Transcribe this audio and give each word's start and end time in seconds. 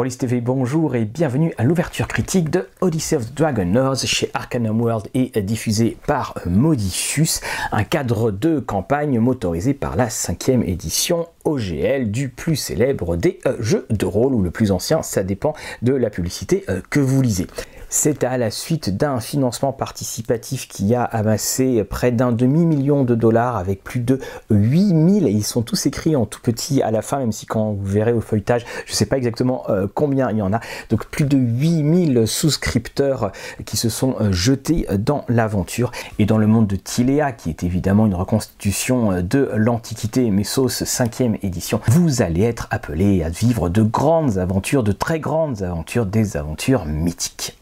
Police 0.00 0.16
TV, 0.16 0.40
bonjour 0.40 0.96
et 0.96 1.04
bienvenue 1.04 1.52
à 1.58 1.62
l'ouverture 1.62 2.08
critique 2.08 2.48
de 2.48 2.66
Odyssey 2.80 3.16
of 3.16 3.34
Dragon 3.34 3.92
chez 3.96 4.30
Arcanum 4.32 4.80
World 4.80 5.08
et 5.12 5.30
diffusé 5.42 5.98
par 6.06 6.38
Modifus, 6.46 7.42
un 7.70 7.84
cadre 7.84 8.30
de 8.30 8.60
campagne 8.60 9.18
motorisé 9.18 9.74
par 9.74 9.96
la 9.96 10.08
cinquième 10.08 10.62
édition 10.62 11.28
OGL 11.44 12.10
du 12.10 12.30
plus 12.30 12.56
célèbre 12.56 13.16
des 13.16 13.40
euh, 13.44 13.58
jeux 13.60 13.86
de 13.90 14.06
rôle 14.06 14.32
ou 14.32 14.40
le 14.40 14.50
plus 14.50 14.70
ancien, 14.70 15.02
ça 15.02 15.22
dépend 15.22 15.52
de 15.82 15.92
la 15.92 16.08
publicité 16.08 16.64
euh, 16.70 16.80
que 16.88 17.00
vous 17.00 17.20
lisez. 17.20 17.46
C'est 17.92 18.22
à 18.22 18.38
la 18.38 18.52
suite 18.52 18.96
d'un 18.96 19.18
financement 19.18 19.72
participatif 19.72 20.68
qui 20.68 20.94
a 20.94 21.02
amassé 21.02 21.82
près 21.82 22.12
d'un 22.12 22.30
demi-million 22.30 23.02
de 23.02 23.16
dollars 23.16 23.56
avec 23.56 23.82
plus 23.82 23.98
de 23.98 24.20
8000, 24.48 25.26
et 25.26 25.30
ils 25.32 25.42
sont 25.42 25.62
tous 25.62 25.86
écrits 25.86 26.14
en 26.14 26.24
tout 26.24 26.38
petit 26.40 26.82
à 26.82 26.92
la 26.92 27.02
fin, 27.02 27.18
même 27.18 27.32
si 27.32 27.46
quand 27.46 27.72
vous 27.72 27.84
verrez 27.84 28.12
au 28.12 28.20
feuilletage, 28.20 28.64
je 28.86 28.92
ne 28.92 28.96
sais 28.96 29.06
pas 29.06 29.16
exactement 29.16 29.64
euh, 29.70 29.88
combien 29.92 30.30
il 30.30 30.36
y 30.36 30.42
en 30.42 30.52
a, 30.52 30.60
donc 30.88 31.06
plus 31.06 31.24
de 31.24 31.36
8000 31.36 32.28
souscripteurs 32.28 33.32
qui 33.66 33.76
se 33.76 33.88
sont 33.88 34.14
euh, 34.20 34.30
jetés 34.30 34.86
dans 34.96 35.24
l'aventure. 35.28 35.90
Et 36.20 36.26
dans 36.26 36.38
le 36.38 36.46
monde 36.46 36.68
de 36.68 36.76
Tilea, 36.76 37.32
qui 37.32 37.50
est 37.50 37.64
évidemment 37.64 38.06
une 38.06 38.14
reconstitution 38.14 39.10
euh, 39.10 39.22
de 39.22 39.50
l'Antiquité 39.56 40.30
Messos 40.30 40.84
5e 40.84 41.40
édition, 41.42 41.80
vous 41.88 42.22
allez 42.22 42.44
être 42.44 42.68
appelé 42.70 43.24
à 43.24 43.30
vivre 43.30 43.68
de 43.68 43.82
grandes 43.82 44.38
aventures, 44.38 44.84
de 44.84 44.92
très 44.92 45.18
grandes 45.18 45.62
aventures, 45.62 46.06
des 46.06 46.36
aventures 46.36 46.84
mythiques. 46.84 47.58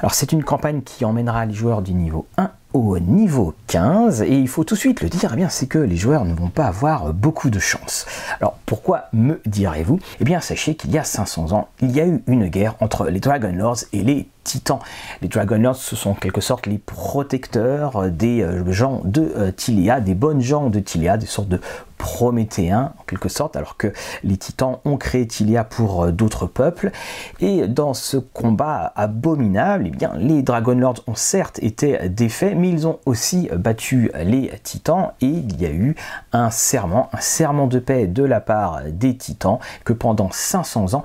Alors 0.00 0.14
c'est 0.14 0.32
une 0.32 0.44
campagne 0.44 0.82
qui 0.82 1.04
emmènera 1.04 1.44
les 1.44 1.54
joueurs 1.54 1.82
du 1.82 1.92
niveau 1.92 2.26
1 2.36 2.50
au 2.72 2.98
niveau 3.00 3.54
15 3.66 4.22
et 4.22 4.38
il 4.38 4.46
faut 4.46 4.62
tout 4.62 4.74
de 4.74 4.78
suite 4.78 5.00
le 5.00 5.08
dire, 5.08 5.34
eh 5.36 5.46
c'est 5.48 5.66
que 5.66 5.78
les 5.78 5.96
joueurs 5.96 6.24
ne 6.24 6.34
vont 6.34 6.50
pas 6.50 6.66
avoir 6.66 7.12
beaucoup 7.12 7.50
de 7.50 7.58
chance. 7.58 8.06
Alors 8.40 8.58
pourquoi 8.66 9.04
me 9.12 9.40
direz-vous? 9.46 9.98
Eh 10.20 10.24
bien 10.24 10.40
sachez 10.40 10.76
qu'il 10.76 10.92
y 10.92 10.98
a 10.98 11.04
500 11.04 11.52
ans, 11.52 11.68
il 11.80 11.90
y 11.90 12.00
a 12.00 12.06
eu 12.06 12.22
une 12.28 12.46
guerre 12.48 12.76
entre 12.80 13.08
les 13.08 13.20
Dragon 13.20 13.52
Lords 13.52 13.84
et 13.92 14.02
les 14.02 14.28
Titans. 14.48 14.78
Les 15.20 15.28
Dragon 15.28 15.58
Lords, 15.58 15.76
ce 15.76 15.94
sont 15.94 16.10
en 16.10 16.14
quelque 16.14 16.40
sorte 16.40 16.66
les 16.66 16.78
protecteurs 16.78 18.10
des 18.10 18.40
euh, 18.40 18.72
gens 18.72 19.02
de 19.04 19.30
euh, 19.36 19.52
Tilia, 19.52 20.00
des 20.00 20.14
bonnes 20.14 20.40
gens 20.40 20.70
de 20.70 20.80
Tilia, 20.80 21.18
des 21.18 21.26
sortes 21.26 21.50
de 21.50 21.60
prométhéens 21.98 22.94
en 22.98 23.02
quelque 23.02 23.28
sorte, 23.28 23.56
alors 23.56 23.76
que 23.76 23.92
les 24.22 24.36
titans 24.38 24.78
ont 24.84 24.96
créé 24.96 25.26
Tilia 25.26 25.64
pour 25.64 26.04
euh, 26.04 26.12
d'autres 26.12 26.46
peuples. 26.46 26.92
Et 27.40 27.68
dans 27.68 27.92
ce 27.92 28.16
combat 28.16 28.90
abominable, 28.96 29.84
eh 29.88 29.90
bien, 29.90 30.12
les 30.16 30.40
Dragon 30.40 30.76
Lords 30.76 31.02
ont 31.06 31.14
certes 31.14 31.62
été 31.62 32.08
défaits, 32.08 32.54
mais 32.56 32.70
ils 32.70 32.86
ont 32.86 33.00
aussi 33.04 33.50
battu 33.54 34.10
les 34.24 34.50
titans 34.62 35.10
et 35.20 35.26
il 35.26 35.60
y 35.60 35.66
a 35.66 35.70
eu 35.70 35.94
un 36.32 36.50
serment, 36.50 37.10
un 37.12 37.20
serment 37.20 37.66
de 37.66 37.80
paix 37.80 38.06
de 38.06 38.24
la 38.24 38.40
part 38.40 38.80
des 38.90 39.14
titans 39.14 39.58
que 39.84 39.92
pendant 39.92 40.30
500 40.30 40.94
ans, 40.94 41.02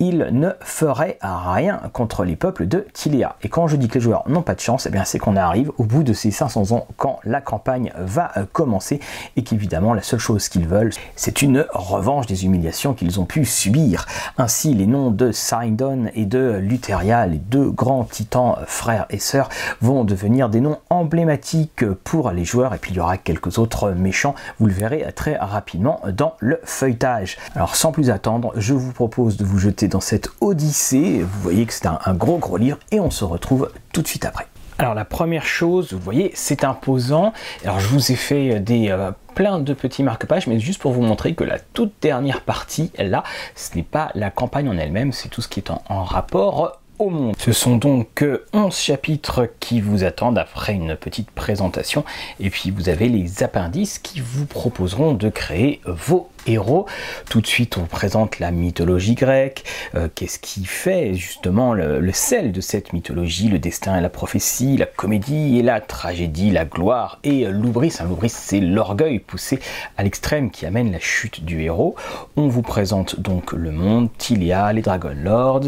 il 0.00 0.18
ne 0.32 0.50
ferait 0.60 1.18
rien 1.22 1.80
contre 1.92 2.24
les 2.24 2.36
peuples 2.36 2.66
de 2.66 2.86
Tilia. 2.92 3.36
Et 3.42 3.48
quand 3.48 3.68
je 3.68 3.76
dis 3.76 3.88
que 3.88 3.94
les 3.94 4.00
joueurs 4.00 4.28
n'ont 4.28 4.42
pas 4.42 4.54
de 4.54 4.60
chance, 4.60 4.88
eh 4.92 4.98
c'est 5.04 5.18
qu'on 5.18 5.36
arrive 5.36 5.70
au 5.78 5.84
bout 5.84 6.02
de 6.02 6.12
ces 6.12 6.30
500 6.30 6.72
ans 6.72 6.86
quand 6.96 7.20
la 7.24 7.40
campagne 7.40 7.92
va 7.96 8.32
euh, 8.36 8.44
commencer 8.52 9.00
et 9.36 9.42
qu'évidemment 9.42 9.94
la 9.94 10.02
seule 10.02 10.18
chose 10.18 10.48
qu'ils 10.48 10.66
veulent, 10.66 10.92
c'est 11.16 11.42
une 11.42 11.66
revanche 11.72 12.26
des 12.26 12.44
humiliations 12.44 12.94
qu'ils 12.94 13.20
ont 13.20 13.24
pu 13.24 13.44
subir. 13.44 14.06
Ainsi, 14.38 14.74
les 14.74 14.86
noms 14.86 15.10
de 15.10 15.30
Sindon 15.32 16.06
et 16.14 16.26
de 16.26 16.58
Lutheria, 16.60 17.26
les 17.26 17.38
deux 17.38 17.70
grands 17.70 18.04
titans 18.04 18.56
euh, 18.58 18.64
frères 18.66 19.06
et 19.10 19.18
sœurs, 19.18 19.48
vont 19.80 20.04
devenir 20.04 20.48
des 20.48 20.60
noms 20.60 20.78
emblématiques 20.90 21.84
pour 22.04 22.30
les 22.30 22.44
joueurs 22.44 22.74
et 22.74 22.78
puis 22.78 22.92
il 22.92 22.96
y 22.96 23.00
aura 23.00 23.16
quelques 23.16 23.58
autres 23.58 23.92
méchants, 23.92 24.34
vous 24.58 24.66
le 24.66 24.72
verrez 24.72 25.06
très 25.14 25.36
rapidement 25.36 26.00
dans 26.12 26.34
le 26.40 26.60
feuilletage. 26.64 27.36
Alors 27.54 27.76
sans 27.76 27.92
plus 27.92 28.10
attendre, 28.10 28.52
je 28.56 28.74
vous 28.74 28.92
propose 28.92 29.36
de 29.36 29.44
vous 29.44 29.58
jeter 29.58 29.83
dans 29.88 30.00
cette 30.00 30.28
odyssée. 30.40 31.22
Vous 31.22 31.40
voyez 31.40 31.66
que 31.66 31.72
c'est 31.72 31.86
un, 31.86 32.14
gros 32.14 32.38
gros 32.38 32.56
livre 32.56 32.78
et 32.90 33.00
on 33.00 33.10
se 33.10 33.24
retrouve 33.24 33.70
tout 33.92 34.02
de 34.02 34.08
suite 34.08 34.24
après. 34.24 34.46
Alors 34.78 34.94
la 34.94 35.04
première 35.04 35.46
chose, 35.46 35.92
vous 35.92 36.00
voyez, 36.00 36.32
c'est 36.34 36.64
imposant. 36.64 37.32
Alors 37.62 37.78
je 37.78 37.88
vous 37.88 38.10
ai 38.10 38.16
fait 38.16 38.58
des 38.58 38.88
euh, 38.90 39.12
plein 39.34 39.60
de 39.60 39.72
petits 39.72 40.02
marque-pages, 40.02 40.46
mais 40.46 40.58
juste 40.58 40.80
pour 40.80 40.92
vous 40.92 41.02
montrer 41.02 41.34
que 41.34 41.44
la 41.44 41.58
toute 41.58 41.92
dernière 42.00 42.40
partie, 42.40 42.90
là, 42.98 43.22
ce 43.54 43.76
n'est 43.76 43.84
pas 43.84 44.10
la 44.14 44.30
campagne 44.30 44.68
en 44.68 44.76
elle-même, 44.76 45.12
c'est 45.12 45.28
tout 45.28 45.42
ce 45.42 45.48
qui 45.48 45.60
est 45.60 45.70
en, 45.70 46.04
rapport 46.04 46.80
au 46.98 47.10
monde. 47.10 47.34
Ce 47.38 47.52
sont 47.52 47.76
donc 47.76 48.24
11 48.52 48.76
chapitres 48.76 49.48
qui 49.60 49.80
vous 49.80 50.04
attendent 50.04 50.38
après 50.38 50.74
une 50.74 50.96
petite 50.96 51.30
présentation 51.30 52.04
et 52.40 52.50
puis 52.50 52.70
vous 52.70 52.88
avez 52.88 53.08
les 53.08 53.42
appendices 53.42 53.98
qui 53.98 54.20
vous 54.20 54.46
proposeront 54.46 55.14
de 55.14 55.28
créer 55.28 55.80
vos 55.86 56.28
héros. 56.46 56.86
Tout 57.28 57.40
de 57.40 57.46
suite, 57.46 57.76
on 57.78 57.86
présente 57.86 58.38
la 58.38 58.50
mythologie 58.50 59.14
grecque, 59.14 59.64
euh, 59.94 60.08
qu'est-ce 60.14 60.38
qui 60.38 60.64
fait 60.64 61.14
justement 61.14 61.74
le, 61.74 62.12
sel 62.12 62.52
de 62.52 62.60
cette 62.60 62.92
mythologie, 62.92 63.48
le 63.48 63.58
destin 63.58 63.98
et 63.98 64.00
la 64.00 64.08
prophétie, 64.08 64.76
la 64.76 64.86
comédie 64.86 65.58
et 65.58 65.62
la 65.62 65.80
tragédie, 65.80 66.50
la 66.50 66.64
gloire 66.64 67.18
et 67.24 67.46
l'oubris. 67.46 67.96
Un 68.00 68.04
l'oubris, 68.04 68.28
c'est 68.28 68.60
l'orgueil 68.60 69.18
poussé 69.18 69.58
à 69.96 70.02
l'extrême 70.02 70.50
qui 70.50 70.66
amène 70.66 70.92
la 70.92 71.00
chute 71.00 71.44
du 71.44 71.62
héros. 71.62 71.96
On 72.36 72.48
vous 72.48 72.62
présente 72.62 73.20
donc 73.20 73.52
le 73.52 73.70
monde, 73.70 74.08
Tilia, 74.16 74.72
les 74.72 74.82
Dragon 74.82 75.14
Lords, 75.16 75.66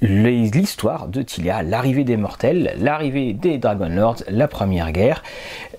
l'histoire 0.00 1.08
de 1.08 1.22
Tilia, 1.22 1.62
l'arrivée 1.62 2.04
des 2.04 2.16
mortels, 2.16 2.74
l'arrivée 2.78 3.32
des 3.32 3.58
Dragon 3.58 3.88
Lords, 3.88 4.22
la 4.28 4.48
première 4.48 4.92
guerre, 4.92 5.22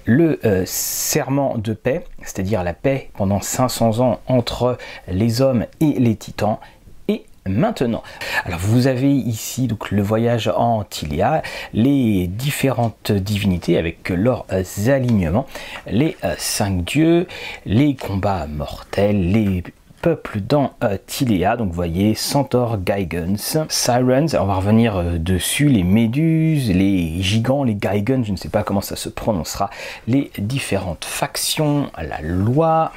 le 0.05 0.39
euh, 0.45 0.63
serment 0.65 1.57
de 1.57 1.73
paix, 1.73 2.05
c'est-à-dire 2.21 2.63
la 2.63 2.73
paix 2.73 3.09
pendant 3.15 3.41
500 3.41 3.99
ans 3.99 4.19
entre 4.27 4.77
les 5.07 5.41
hommes 5.41 5.65
et 5.81 5.93
les 5.93 6.15
titans, 6.15 6.59
et 7.07 7.25
maintenant. 7.47 8.03
Alors 8.45 8.59
vous 8.59 8.87
avez 8.87 9.11
ici 9.11 9.67
le 9.91 10.01
voyage 10.01 10.47
en 10.47 10.83
Tilia, 10.83 11.41
les 11.73 12.27
différentes 12.27 13.11
divinités 13.11 13.77
avec 13.77 14.09
leurs 14.09 14.45
alignements, 14.87 15.47
les 15.87 16.15
euh, 16.23 16.35
cinq 16.37 16.83
dieux, 16.83 17.27
les 17.65 17.95
combats 17.95 18.47
mortels, 18.47 19.31
les 19.31 19.63
peuple 20.05 20.39
dans 20.39 20.73
euh, 20.83 20.99
Tilea. 21.07 21.57
Donc 21.57 21.69
vous 21.69 21.73
voyez 21.73 22.13
Centaur, 22.13 22.77
Geigens, 22.85 23.65
Sirens, 23.69 24.35
on 24.39 24.45
va 24.45 24.53
revenir 24.53 24.97
euh, 24.97 25.17
dessus, 25.17 25.67
les 25.67 25.81
méduses, 25.81 26.69
les 26.69 27.23
gigants, 27.23 27.63
les 27.63 27.75
Geigens, 27.75 28.23
je 28.23 28.31
ne 28.31 28.37
sais 28.37 28.49
pas 28.49 28.61
comment 28.61 28.81
ça 28.81 28.95
se 28.95 29.09
prononcera, 29.09 29.71
les 30.07 30.29
différentes 30.37 31.05
factions, 31.05 31.89
la 31.97 32.21
loi, 32.21 32.91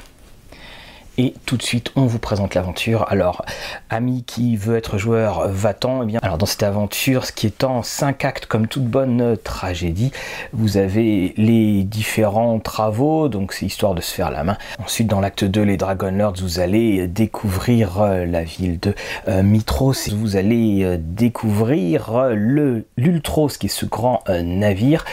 et 1.19 1.33
tout 1.45 1.57
de 1.57 1.61
suite 1.61 1.91
on 1.97 2.05
vous 2.05 2.17
présente 2.17 2.55
l'aventure. 2.55 3.05
Alors, 3.09 3.45
ami 3.89 4.23
qui 4.23 4.55
veut 4.55 4.77
être 4.77 4.97
joueur, 4.97 5.49
va-t'en. 5.49 6.03
Eh 6.03 6.05
bien, 6.05 6.19
alors 6.23 6.37
dans 6.37 6.45
cette 6.45 6.63
aventure, 6.63 7.25
ce 7.25 7.33
qui 7.33 7.45
est 7.45 7.63
en 7.65 7.83
5 7.83 8.23
actes 8.23 8.45
comme 8.45 8.67
toute 8.67 8.85
bonne 8.85 9.35
tragédie, 9.43 10.11
vous 10.53 10.77
avez 10.77 11.33
les 11.35 11.83
différents 11.83 12.59
travaux, 12.59 13.27
donc 13.27 13.51
c'est 13.51 13.65
histoire 13.65 13.95
de 13.95 14.01
se 14.01 14.13
faire 14.13 14.31
la 14.31 14.45
main. 14.45 14.57
Ensuite, 14.79 15.07
dans 15.07 15.19
l'acte 15.19 15.43
2, 15.43 15.61
les 15.61 15.75
Dragon 15.75 16.11
Lords, 16.11 16.37
vous 16.41 16.59
allez 16.61 17.07
découvrir 17.07 18.01
euh, 18.01 18.25
la 18.25 18.45
ville 18.45 18.79
de 18.79 18.95
euh, 19.27 19.43
Mitros, 19.43 20.09
vous 20.13 20.37
allez 20.37 20.83
euh, 20.83 20.97
découvrir 20.97 22.29
l'Ultros, 22.95 23.49
qui 23.49 23.65
est 23.65 23.69
ce 23.69 23.85
grand 23.85 24.23
navire. 24.29 25.03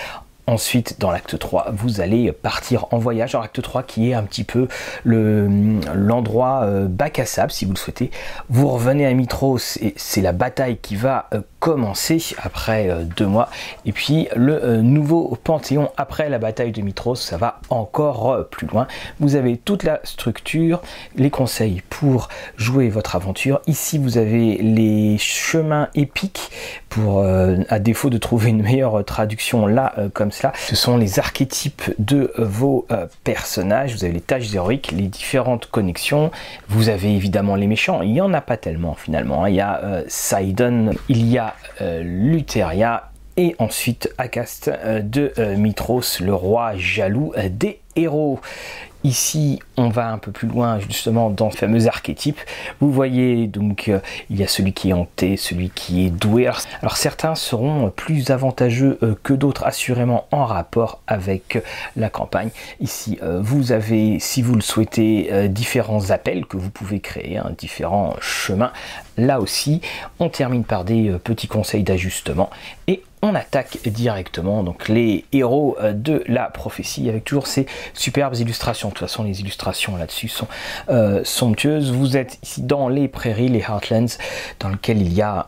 Ensuite, 0.48 1.00
dans 1.00 1.10
l'acte 1.10 1.36
3, 1.36 1.72
vous 1.72 2.00
allez 2.00 2.30
partir 2.30 2.86
en 2.92 2.98
voyage 2.98 3.32
dans 3.32 3.40
l'acte 3.40 3.60
3 3.60 3.82
qui 3.82 4.10
est 4.10 4.14
un 4.14 4.22
petit 4.22 4.44
peu 4.44 4.68
l'endroit 5.04 6.60
euh, 6.62 6.86
bac 6.86 7.18
à 7.18 7.26
sable 7.26 7.50
si 7.50 7.64
vous 7.64 7.72
le 7.72 7.76
souhaitez. 7.76 8.12
Vous 8.48 8.68
revenez 8.68 9.06
à 9.06 9.12
Mitros 9.12 9.76
et 9.80 9.92
c'est 9.96 10.20
la 10.20 10.30
bataille 10.30 10.76
qui 10.76 10.94
va 10.94 11.26
euh, 11.34 11.40
commencer 11.58 12.22
après 12.41 12.88
euh, 12.88 13.03
deux 13.03 13.26
mois. 13.26 13.48
Et 13.86 13.91
puis 13.91 14.28
le 14.36 14.82
nouveau 14.82 15.36
Panthéon 15.42 15.91
après 15.97 16.28
la 16.28 16.38
bataille 16.38 16.71
de 16.71 16.80
Mitros, 16.80 17.16
ça 17.16 17.36
va 17.38 17.59
encore 17.68 18.47
plus 18.48 18.68
loin. 18.68 18.86
Vous 19.18 19.34
avez 19.34 19.56
toute 19.56 19.82
la 19.82 19.98
structure, 20.04 20.80
les 21.16 21.30
conseils 21.30 21.82
pour 21.91 22.28
jouer 22.56 22.88
votre 22.88 23.16
aventure. 23.16 23.60
Ici, 23.66 23.98
vous 23.98 24.16
avez 24.16 24.59
les 24.59 25.18
chemins 25.18 25.88
épiques 25.97 26.53
pour, 26.88 27.24
à 27.24 27.78
défaut 27.78 28.10
de 28.10 28.18
trouver 28.18 28.50
une 28.50 28.62
meilleure 28.62 29.04
traduction 29.04 29.66
là, 29.66 29.92
comme 30.15 30.30
ce 30.54 30.77
sont 30.77 30.97
les 30.97 31.18
archétypes 31.18 31.94
de 31.98 32.33
vos 32.38 32.86
euh, 32.91 33.06
personnages. 33.24 33.94
Vous 33.94 34.04
avez 34.04 34.12
les 34.12 34.21
tâches 34.21 34.53
héroïques, 34.54 34.92
les 34.92 35.09
différentes 35.09 35.66
connexions. 35.66 36.30
Vous 36.68 36.88
avez 36.88 37.15
évidemment 37.15 37.56
les 37.56 37.66
méchants. 37.66 38.03
Il 38.03 38.12
n'y 38.12 38.21
en 38.21 38.33
a 38.33 38.41
pas 38.41 38.56
tellement 38.56 38.94
finalement. 38.94 39.44
Hein. 39.44 39.50
Il 39.50 39.56
y 39.56 39.60
a 39.60 39.80
euh, 39.84 40.03
il 41.09 41.27
y 41.27 41.38
a 41.38 41.54
euh, 41.80 42.03
Lutheria 42.03 43.10
et 43.36 43.54
ensuite 43.59 44.12
Acast 44.16 44.71
de 44.71 45.33
Mitros, 45.56 46.21
le 46.21 46.33
roi 46.33 46.72
jaloux 46.77 47.34
des 47.50 47.80
héros. 47.94 48.41
Ici, 49.06 49.60
on 49.76 49.88
va 49.88 50.08
un 50.08 50.18
peu 50.18 50.32
plus 50.32 50.48
loin 50.48 50.80
justement 50.80 51.30
dans 51.30 51.53
ce 51.53 51.58
fameux 51.58 51.86
archétype. 51.86 52.41
Vous 52.80 52.91
voyez 52.91 53.47
donc 53.47 53.86
euh, 53.86 54.00
il 54.30 54.36
y 54.36 54.42
a 54.42 54.48
celui 54.48 54.72
qui 54.72 54.91
est 54.91 54.94
hanté, 54.94 55.36
celui 55.36 55.70
qui 55.70 56.06
est 56.06 56.10
doué. 56.10 56.48
Alors, 56.82 56.97
certains 56.97 57.36
seront 57.36 57.91
plus 57.91 58.30
avantageux 58.32 58.98
euh, 59.04 59.14
que 59.22 59.32
d'autres 59.32 59.64
assurément 59.64 60.26
en 60.32 60.44
rapport 60.44 61.03
avec 61.06 61.54
euh, 61.54 61.60
la 61.94 62.10
campagne. 62.10 62.50
Ici, 62.80 63.20
vous 63.22 63.70
avez, 63.70 64.18
si 64.18 64.42
vous 64.42 64.56
le 64.56 64.60
souhaitez, 64.60 65.48
différents 65.48 66.10
appels 66.10 66.44
que 66.44 66.56
vous 66.56 66.70
pouvez 66.70 66.98
créer, 66.98 67.38
hein, 67.38 67.52
différents 67.56 68.16
chemins 68.20 68.72
là 69.16 69.41
aussi. 69.41 69.80
On 70.18 70.28
termine 70.28 70.65
par 70.65 70.84
des 70.84 71.10
petits 71.22 71.48
conseils 71.48 71.83
d'ajustement 71.83 72.51
et 72.86 73.03
on 73.22 73.34
attaque 73.34 73.78
directement 73.86 74.63
donc 74.63 74.89
les 74.89 75.24
héros 75.33 75.77
euh, 75.80 75.92
de 75.92 76.22
la 76.27 76.45
prophétie 76.45 77.09
avec 77.09 77.24
toujours 77.24 77.47
ces 77.47 77.66
superbes 77.95 78.36
illustrations. 78.36 78.89
De 78.89 78.95
toute 78.95 79.01
façon, 79.01 79.24
les 79.24 79.41
illustrations 79.41 79.97
là-dessus 79.97 80.28
sont 80.28 80.47
euh, 80.91 81.22
somptueuses. 81.24 81.92
Vous 81.92 82.16
êtes 82.16 82.39
ici 82.42 82.63
dans 82.63 82.89
les 82.89 83.09
prairies, 83.09 83.48
les 83.48 83.60
Heartlands, 83.60 84.18
dans 84.60 84.68
lequel 84.68 85.01
il 85.01 85.13
y 85.13 85.22
a 85.22 85.47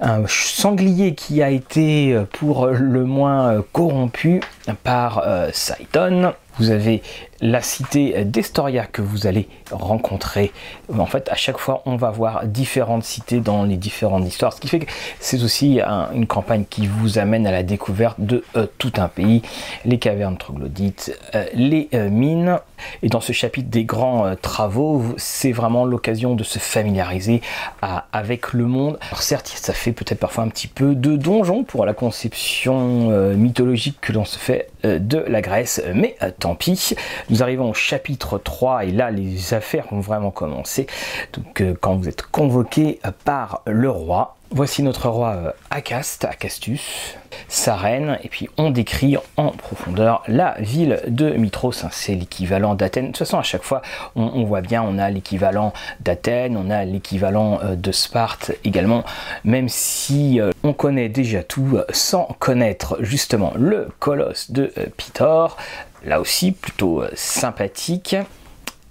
un, 0.00 0.22
sanglier 0.26 1.14
qui 1.14 1.42
a 1.42 1.50
été 1.50 2.12
euh, 2.12 2.24
pour 2.24 2.66
le 2.66 3.04
moins 3.04 3.62
corrompu 3.72 4.40
par 4.84 5.24
Sidon. 5.52 6.32
Vous 6.58 6.70
avez 6.70 7.02
la 7.40 7.62
cité 7.62 8.24
d'Estoria 8.24 8.86
que 8.86 9.02
vous 9.02 9.26
allez 9.26 9.48
rencontrer. 9.70 10.52
En 10.96 11.06
fait, 11.06 11.28
à 11.30 11.36
chaque 11.36 11.58
fois, 11.58 11.82
on 11.86 11.96
va 11.96 12.10
voir 12.10 12.46
différentes 12.46 13.04
cités 13.04 13.40
dans 13.40 13.64
les 13.64 13.76
différentes 13.76 14.26
histoires, 14.26 14.52
ce 14.52 14.60
qui 14.60 14.68
fait 14.68 14.80
que 14.80 14.90
c'est 15.18 15.42
aussi 15.42 15.80
une 16.14 16.26
campagne 16.26 16.64
qui 16.68 16.86
vous 16.86 17.18
amène 17.18 17.46
à 17.46 17.52
la 17.52 17.62
découverte 17.62 18.16
de 18.18 18.44
euh, 18.56 18.66
tout 18.78 18.92
un 18.96 19.08
pays, 19.08 19.42
les 19.84 19.98
cavernes 19.98 20.36
troglodytes, 20.36 21.16
euh, 21.34 21.44
les 21.54 21.88
euh, 21.94 22.08
mines. 22.08 22.58
Et 23.02 23.08
dans 23.08 23.20
ce 23.20 23.32
chapitre 23.32 23.68
des 23.68 23.84
grands 23.84 24.34
travaux, 24.40 25.04
c'est 25.18 25.52
vraiment 25.52 25.84
l'occasion 25.84 26.34
de 26.34 26.42
se 26.42 26.58
familiariser 26.58 27.42
avec 28.10 28.54
le 28.54 28.64
monde. 28.64 28.98
Alors 29.08 29.20
certes, 29.20 29.52
ça 29.54 29.74
fait 29.74 29.92
peut-être 29.92 30.18
parfois 30.18 30.44
un 30.44 30.48
petit 30.48 30.66
peu 30.66 30.94
de 30.94 31.14
donjon 31.14 31.62
pour 31.62 31.84
la 31.84 31.92
conception 31.92 33.10
mythologique 33.34 33.98
que 34.00 34.14
l'on 34.14 34.24
se 34.24 34.38
fait 34.38 34.70
de 34.82 35.18
la 35.18 35.42
Grèce, 35.42 35.82
mais 35.94 36.16
tant 36.38 36.54
pis. 36.54 36.94
Nous 37.30 37.44
arrivons 37.44 37.70
au 37.70 37.74
chapitre 37.74 38.38
3 38.38 38.86
et 38.86 38.90
là 38.90 39.12
les 39.12 39.54
affaires 39.54 39.86
vont 39.92 40.00
vraiment 40.00 40.32
commencer. 40.32 40.88
Donc 41.32 41.60
euh, 41.60 41.74
quand 41.80 41.94
vous 41.94 42.08
êtes 42.08 42.22
convoqué 42.22 42.98
euh, 43.04 43.12
par 43.24 43.62
le 43.66 43.88
roi, 43.88 44.36
Voici 44.52 44.82
notre 44.82 45.08
roi 45.08 45.28
euh, 45.28 45.52
Acast, 45.70 46.24
Acastus, 46.24 47.14
sa 47.46 47.76
reine, 47.76 48.18
et 48.24 48.28
puis 48.28 48.48
on 48.56 48.70
décrit 48.70 49.16
en 49.36 49.50
profondeur 49.50 50.24
la 50.26 50.56
ville 50.58 51.00
de 51.06 51.30
Mitros, 51.30 51.84
hein, 51.84 51.88
c'est 51.92 52.16
l'équivalent 52.16 52.74
d'Athènes. 52.74 53.04
De 53.04 53.10
toute 53.10 53.18
façon, 53.18 53.38
à 53.38 53.44
chaque 53.44 53.62
fois, 53.62 53.80
on, 54.16 54.42
voit 54.42 54.60
bien, 54.60 54.82
on 54.82 54.98
a 54.98 55.08
l'équivalent 55.08 55.72
d'Athènes, 56.00 56.56
on 56.56 56.68
a 56.68 56.84
l'équivalent 56.84 57.60
de 57.76 57.92
Sparte 57.92 58.50
également, 58.64 59.04
même 59.44 59.68
si 59.68 60.40
on 60.64 60.72
connaît 60.72 61.08
déjà 61.08 61.44
tout 61.44 61.78
sans 61.92 62.24
connaître 62.40 62.96
justement 62.98 63.52
le 63.54 63.86
colosse 64.00 64.50
de 64.50 64.72
Pitor, 64.96 65.56
là 66.04 66.20
aussi 66.20 66.52
plutôt 66.52 67.02
euh, 67.02 67.10
sympathique. 67.14 68.16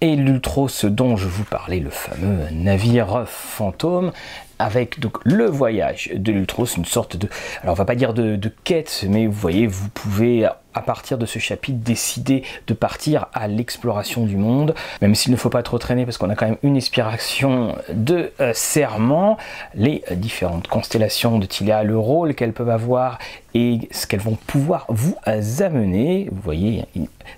Et 0.01 0.15
l'Ultros 0.15 0.69
dont 0.85 1.17
je 1.17 1.27
vous 1.27 1.43
parlais, 1.43 1.79
le 1.79 1.89
fameux 1.89 2.49
navire 2.51 3.25
fantôme, 3.27 4.13
avec 4.59 4.99
donc 4.99 5.17
le 5.23 5.45
voyage 5.45 6.11
de 6.13 6.31
l'Ultros, 6.31 6.65
une 6.77 6.85
sorte 6.85 7.15
de, 7.15 7.27
alors 7.63 7.73
on 7.73 7.77
va 7.77 7.85
pas 7.85 7.95
dire 7.95 8.13
de, 8.13 8.51
quête, 8.63 9.05
mais 9.07 9.25
vous 9.25 9.31
voyez, 9.33 9.67
vous 9.67 9.89
pouvez 9.89 10.45
à 10.73 10.81
partir 10.81 11.17
de 11.17 11.25
ce 11.25 11.39
chapitre 11.39 11.79
décider 11.79 12.43
de 12.67 12.73
partir 12.73 13.27
à 13.33 13.47
l'exploration 13.47 14.25
du 14.25 14.37
monde, 14.37 14.75
même 15.01 15.15
s'il 15.15 15.31
ne 15.31 15.37
faut 15.37 15.49
pas 15.49 15.63
trop 15.63 15.77
traîner 15.77 16.05
parce 16.05 16.17
qu'on 16.17 16.29
a 16.29 16.35
quand 16.35 16.45
même 16.45 16.57
une 16.61 16.77
inspiration 16.77 17.75
de 17.91 18.31
euh, 18.39 18.51
serment, 18.53 19.37
les 19.73 20.03
différentes 20.11 20.67
constellations 20.67 21.39
de 21.39 21.45
Tilia, 21.45 21.83
le 21.83 21.97
rôle 21.97 22.35
qu'elles 22.35 22.53
peuvent 22.53 22.69
avoir 22.69 23.17
et 23.53 23.79
ce 23.91 24.05
qu'elles 24.05 24.19
vont 24.19 24.37
pouvoir 24.47 24.85
vous 24.89 25.15
amener. 25.59 26.29
Vous 26.31 26.41
voyez, 26.41 26.85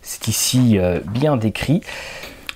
c'est 0.02 0.28
ici 0.28 0.78
euh, 0.78 1.00
bien 1.06 1.38
décrit. 1.38 1.82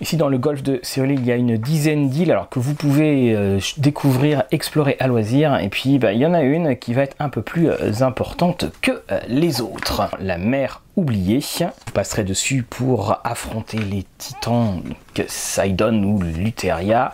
Ici 0.02 0.18
dans 0.18 0.28
le 0.28 0.38
golfe 0.38 0.62
de 0.62 0.80
Séolé, 0.84 1.14
il 1.14 1.26
y 1.26 1.32
a 1.32 1.36
une 1.36 1.56
dizaine 1.58 2.10
d'îles 2.10 2.32
alors 2.32 2.50
que 2.50 2.60
vous 2.60 2.74
pouvez 2.74 3.34
euh, 3.34 3.60
découvrir, 3.78 4.44
explorer 4.52 4.98
à 5.00 5.08
loisir. 5.08 5.58
Et 5.60 5.70
puis 5.70 6.00
bah, 6.00 6.12
il 6.12 6.20
y 6.20 6.26
en 6.26 6.34
a 6.34 6.42
une 6.42 6.76
qui 6.76 6.94
va 6.94 7.04
être 7.04 7.16
un 7.20 7.30
peu 7.30 7.42
plus 7.42 7.70
euh, 7.70 8.02
importante 8.02 8.66
que 8.82 8.92
euh, 9.12 9.22
les 9.30 9.62
autres. 9.62 10.10
La 10.20 10.38
mer 10.38 10.82
oubliée. 10.98 11.40
Vous 11.60 11.92
passerez 11.94 12.26
dessus 12.26 12.66
pour 12.70 13.20
affronter 13.24 13.78
les 13.78 14.06
titans 14.18 14.82
Sidon 15.28 16.04
ou 16.04 16.22
Luteria 16.22 17.14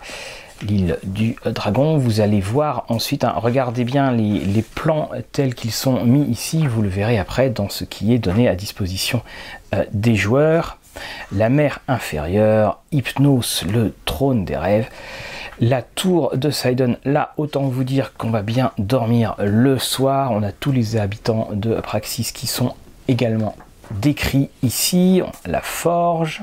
l'île 0.62 0.98
du 1.04 1.36
dragon. 1.44 1.98
Vous 1.98 2.20
allez 2.20 2.40
voir 2.40 2.84
ensuite, 2.88 3.24
hein, 3.24 3.34
regardez 3.36 3.84
bien 3.84 4.12
les 4.12 4.62
plans 4.62 5.10
tels 5.32 5.54
qu'ils 5.54 5.72
sont 5.72 6.04
mis 6.04 6.22
ici, 6.22 6.66
vous 6.68 6.82
le 6.82 6.88
verrez 6.88 7.18
après 7.18 7.50
dans 7.50 7.68
ce 7.68 7.84
qui 7.84 8.14
est 8.14 8.18
donné 8.18 8.48
à 8.48 8.54
disposition 8.54 9.22
des 9.92 10.14
joueurs 10.14 10.78
la 11.32 11.48
mer 11.48 11.80
inférieure, 11.88 12.80
Hypnos, 12.92 13.64
le 13.64 13.94
trône 14.04 14.44
des 14.44 14.56
rêves, 14.56 14.88
la 15.60 15.82
tour 15.82 16.36
de 16.36 16.50
Sidon, 16.50 16.96
là 17.04 17.34
autant 17.36 17.62
vous 17.62 17.84
dire 17.84 18.14
qu'on 18.14 18.30
va 18.30 18.42
bien 18.42 18.72
dormir 18.78 19.34
le 19.38 19.78
soir, 19.78 20.32
on 20.32 20.42
a 20.42 20.52
tous 20.52 20.72
les 20.72 20.96
habitants 20.96 21.48
de 21.52 21.74
Praxis 21.80 22.32
qui 22.32 22.46
sont 22.46 22.74
également 23.08 23.56
décrits 23.90 24.50
ici, 24.62 25.22
la 25.46 25.60
forge, 25.60 26.42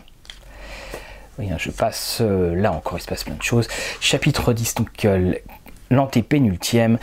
je 1.57 1.72
passe 1.72 2.19
euh, 2.22 2.56
là 2.56 2.72
encore, 2.72 2.98
il 2.98 3.01
se 3.01 3.07
passe 3.07 3.24
plein 3.24 3.36
de 3.36 3.44
choses. 3.44 3.68
Chapitre 4.00 4.54
10, 4.54 4.75
donc 4.75 5.06
euh, 5.06 5.34
l'antépénultième, 5.89 6.97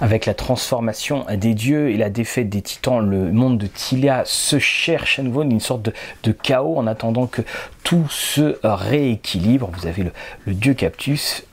avec 0.00 0.26
la 0.26 0.34
transformation 0.34 1.26
des 1.36 1.54
dieux 1.54 1.90
et 1.90 1.96
la 1.96 2.10
défaite 2.10 2.48
des 2.48 2.62
titans, 2.62 3.00
le 3.00 3.32
monde 3.32 3.58
de 3.58 3.66
Tilia 3.66 4.22
se 4.24 4.58
cherche 4.58 5.18
à 5.18 5.22
nouveau 5.22 5.42
une 5.42 5.60
sorte 5.60 5.90
de, 6.22 6.32
chaos 6.32 6.76
en 6.76 6.86
attendant 6.86 7.26
que 7.26 7.42
tout 7.84 8.06
se 8.08 8.58
rééquilibre. 8.62 9.70
Vous 9.72 9.86
avez 9.86 10.04
le, 10.46 10.54
dieu 10.54 10.74
Captus. 10.74 11.44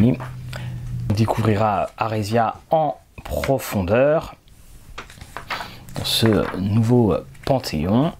On 0.00 1.14
découvrira 1.14 1.90
Aresia 1.96 2.56
en 2.70 2.96
profondeur 3.24 4.36
dans 5.96 6.04
ce 6.04 6.58
nouveau 6.58 7.16
panthéon 7.44 8.12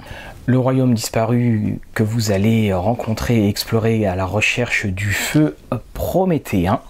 le 0.48 0.58
royaume 0.58 0.94
disparu 0.94 1.78
que 1.92 2.02
vous 2.02 2.30
allez 2.30 2.72
rencontrer 2.72 3.44
et 3.44 3.48
explorer 3.50 4.06
à 4.06 4.16
la 4.16 4.24
recherche 4.24 4.86
du 4.86 5.12
feu 5.12 5.58
prométhéen. 5.92 6.80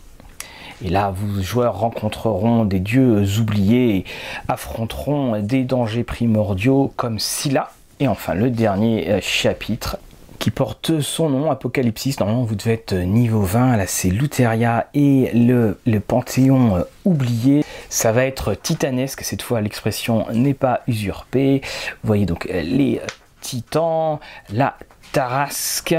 Et 0.85 0.89
là, 0.89 1.13
vous 1.13 1.43
joueurs 1.43 1.77
rencontreront 1.77 2.65
des 2.65 2.79
dieux 2.79 3.25
oubliés 3.41 4.05
affronteront 4.47 5.43
des 5.43 5.65
dangers 5.65 6.05
primordiaux 6.05 6.93
comme 6.95 7.19
Scylla. 7.19 7.73
Et 7.99 8.07
enfin, 8.07 8.35
le 8.35 8.51
dernier 8.51 9.11
euh, 9.11 9.19
chapitre 9.21 9.99
qui 10.39 10.53
porte 10.53 11.01
son 11.01 11.29
nom, 11.29 11.51
Apocalypsis. 11.51 12.15
Normalement, 12.21 12.45
vous 12.45 12.55
devez 12.55 12.75
être 12.75 12.95
niveau 12.95 13.43
20. 13.43 13.77
Là, 13.77 13.89
c'est 13.89 14.11
Luteria 14.11 14.87
et 14.95 15.33
le, 15.35 15.81
le 15.85 15.99
panthéon 15.99 16.77
euh, 16.77 16.83
oublié. 17.05 17.65
Ça 17.89 18.13
va 18.13 18.25
être 18.25 18.55
titanesque. 18.55 19.23
Cette 19.23 19.43
fois, 19.43 19.61
l'expression 19.61 20.27
n'est 20.33 20.55
pas 20.55 20.83
usurpée. 20.87 21.61
Vous 22.05 22.07
voyez 22.07 22.25
donc 22.25 22.47
euh, 22.47 22.63
les 22.63 23.01
Titan, 23.49 24.21
la 24.53 24.75
Tarasque, 25.13 25.97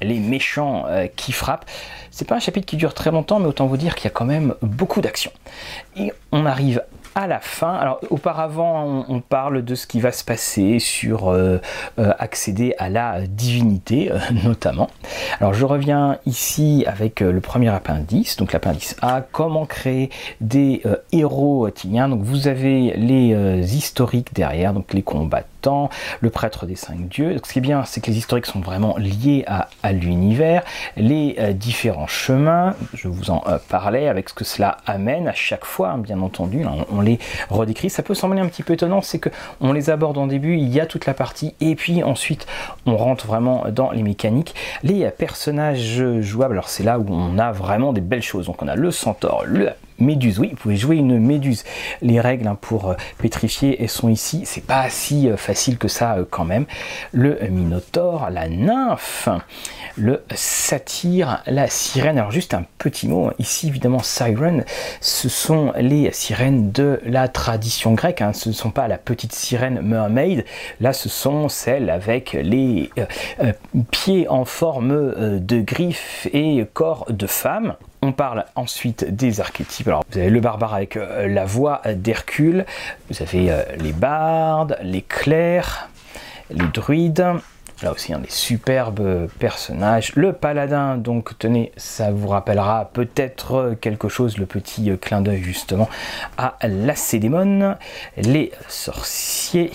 les 0.00 0.20
méchants 0.20 0.84
euh, 0.86 1.08
qui 1.08 1.32
frappent. 1.32 1.64
C'est 2.12 2.24
pas 2.24 2.36
un 2.36 2.38
chapitre 2.38 2.66
qui 2.66 2.76
dure 2.76 2.94
très 2.94 3.10
longtemps, 3.10 3.40
mais 3.40 3.48
autant 3.48 3.66
vous 3.66 3.76
dire 3.76 3.96
qu'il 3.96 4.04
y 4.04 4.06
a 4.06 4.10
quand 4.10 4.26
même 4.26 4.54
beaucoup 4.62 5.00
d'action. 5.00 5.32
Et 5.96 6.12
on 6.30 6.46
arrive 6.46 6.84
à 7.16 7.26
la 7.26 7.40
fin. 7.40 7.74
Alors 7.74 7.98
auparavant, 8.10 9.04
on, 9.08 9.20
parle 9.20 9.64
de 9.64 9.74
ce 9.74 9.88
qui 9.88 9.98
va 9.98 10.12
se 10.12 10.22
passer 10.22 10.78
sur 10.78 11.30
euh, 11.30 11.58
euh, 11.98 12.12
accéder 12.20 12.76
à 12.78 12.90
la 12.90 13.22
divinité, 13.26 14.12
notamment. 14.44 14.88
Alors 15.40 15.52
je 15.52 15.64
reviens 15.64 16.18
ici 16.26 16.84
avec 16.86 17.18
le 17.18 17.40
premier 17.40 17.70
appendice, 17.70 18.36
donc 18.36 18.52
l'appendice 18.52 18.94
A, 19.02 19.20
comment 19.32 19.66
créer 19.66 20.10
des 20.40 20.82
héros 21.10 21.68
tiliens. 21.70 22.08
Donc 22.08 22.22
vous 22.22 22.46
avez 22.46 22.92
les 22.96 23.76
historiques 23.76 24.32
derrière, 24.32 24.72
donc 24.74 24.92
les 24.92 25.02
le 26.20 26.30
prêtre 26.30 26.66
des 26.66 26.76
cinq 26.76 27.08
dieux. 27.08 27.36
Ce 27.42 27.52
qui 27.52 27.58
est 27.58 27.62
bien, 27.62 27.84
c'est 27.84 28.00
que 28.00 28.10
les 28.10 28.18
historiques 28.18 28.46
sont 28.46 28.60
vraiment 28.60 28.96
liés 28.96 29.44
à, 29.46 29.92
l'univers, 29.92 30.62
les 30.96 31.36
euh, 31.38 31.52
différents 31.52 32.06
chemins, 32.06 32.74
je 32.92 33.08
vous 33.08 33.30
en 33.30 33.42
euh, 33.46 33.58
parlais, 33.68 34.08
avec 34.08 34.28
ce 34.28 34.34
que 34.34 34.44
cela 34.44 34.78
amène 34.86 35.28
à 35.28 35.32
chaque 35.32 35.64
fois, 35.64 35.90
hein, 35.90 35.98
bien 35.98 36.20
entendu, 36.20 36.64
hein, 36.64 36.84
on, 36.90 37.00
les 37.00 37.18
redécrit. 37.50 37.90
Ça 37.90 38.02
peut 38.02 38.14
sembler 38.14 38.40
un 38.40 38.48
petit 38.48 38.62
peu 38.62 38.74
étonnant, 38.74 39.00
c'est 39.00 39.18
que 39.18 39.30
on 39.60 39.72
les 39.72 39.90
aborde 39.90 40.18
en 40.18 40.26
début, 40.26 40.56
il 40.56 40.68
y 40.68 40.80
a 40.80 40.86
toute 40.86 41.06
la 41.06 41.14
partie, 41.14 41.54
et 41.60 41.74
puis 41.76 42.02
ensuite 42.02 42.46
on 42.84 42.96
rentre 42.96 43.26
vraiment 43.26 43.64
dans 43.70 43.90
les 43.90 44.02
mécaniques. 44.02 44.54
Les 44.82 45.08
personnages 45.10 46.02
jouables, 46.20 46.54
alors 46.54 46.68
c'est 46.68 46.84
là 46.84 46.98
où 46.98 47.06
on 47.08 47.38
a 47.38 47.52
vraiment 47.52 47.92
des 47.92 48.00
belles 48.00 48.22
choses. 48.22 48.46
Donc 48.46 48.62
on 48.62 48.68
a 48.68 48.74
le 48.74 48.90
centaure, 48.90 49.44
le 49.46 49.70
méduse. 49.98 50.38
Oui, 50.38 50.50
vous 50.50 50.56
pouvez 50.56 50.76
jouer 50.76 50.96
une 50.96 51.18
méduse. 51.18 51.64
Les 52.02 52.20
règles 52.20 52.46
hein, 52.46 52.58
pour 52.60 52.94
pétrifier 53.18 53.82
elles 53.82 53.88
sont 53.88 54.08
ici. 54.08 54.42
C'est 54.44 54.64
pas 54.64 54.88
si 54.90 55.28
facile 55.36 55.78
que 55.78 55.88
ça 55.88 56.18
quand 56.30 56.44
même. 56.44 56.66
Le 57.12 57.38
minotaure, 57.48 58.30
la 58.30 58.48
nymphe, 58.48 59.28
le 59.96 60.22
satyre, 60.34 61.42
la 61.46 61.68
sirène. 61.68 62.18
Alors 62.18 62.30
juste 62.30 62.54
un 62.54 62.64
petit 62.78 63.08
mot. 63.08 63.30
Ici 63.38 63.68
évidemment 63.68 64.02
siren, 64.02 64.64
ce 65.00 65.28
sont 65.28 65.72
les 65.78 66.12
sirènes 66.12 66.72
de 66.72 67.00
la 67.04 67.28
tradition 67.28 67.92
grecque. 67.92 68.22
Hein. 68.22 68.32
Ce 68.32 68.48
ne 68.48 68.54
sont 68.54 68.70
pas 68.70 68.88
la 68.88 68.98
petite 68.98 69.32
sirène 69.32 69.80
mermaid. 69.80 70.44
Là, 70.80 70.92
ce 70.92 71.08
sont 71.08 71.48
celles 71.48 71.90
avec 71.90 72.32
les 72.32 72.90
pieds 73.90 74.28
en 74.28 74.44
forme 74.44 75.38
de 75.40 75.60
griffes 75.60 76.28
et 76.32 76.66
corps 76.72 77.06
de 77.10 77.26
femme. 77.26 77.74
On 78.02 78.12
parle 78.12 78.44
ensuite 78.54 79.04
des 79.04 79.40
archétypes. 79.40 79.88
Alors, 79.88 80.04
vous 80.10 80.18
avez 80.18 80.30
le 80.30 80.40
barbare 80.40 80.74
avec 80.74 80.96
euh, 80.96 81.26
la 81.28 81.44
voix 81.44 81.82
d'Hercule, 81.94 82.64
vous 83.10 83.22
avez 83.22 83.50
euh, 83.50 83.62
les 83.78 83.92
bardes, 83.92 84.78
les 84.82 85.02
clercs, 85.02 85.88
les 86.50 86.66
druides. 86.68 87.26
Là 87.82 87.92
aussi, 87.92 88.14
un 88.14 88.20
des 88.20 88.30
superbes 88.30 89.28
personnages. 89.38 90.12
Le 90.14 90.32
paladin, 90.32 90.96
donc, 90.96 91.36
tenez, 91.38 91.72
ça 91.76 92.10
vous 92.10 92.28
rappellera 92.28 92.90
peut-être 92.92 93.76
quelque 93.82 94.08
chose, 94.08 94.38
le 94.38 94.46
petit 94.46 94.90
euh, 94.90 94.96
clin 94.96 95.20
d'œil 95.20 95.42
justement 95.42 95.88
à 96.38 96.56
la 96.62 96.94
Cédémone. 96.94 97.76
Les 98.16 98.52
sorciers, 98.68 99.72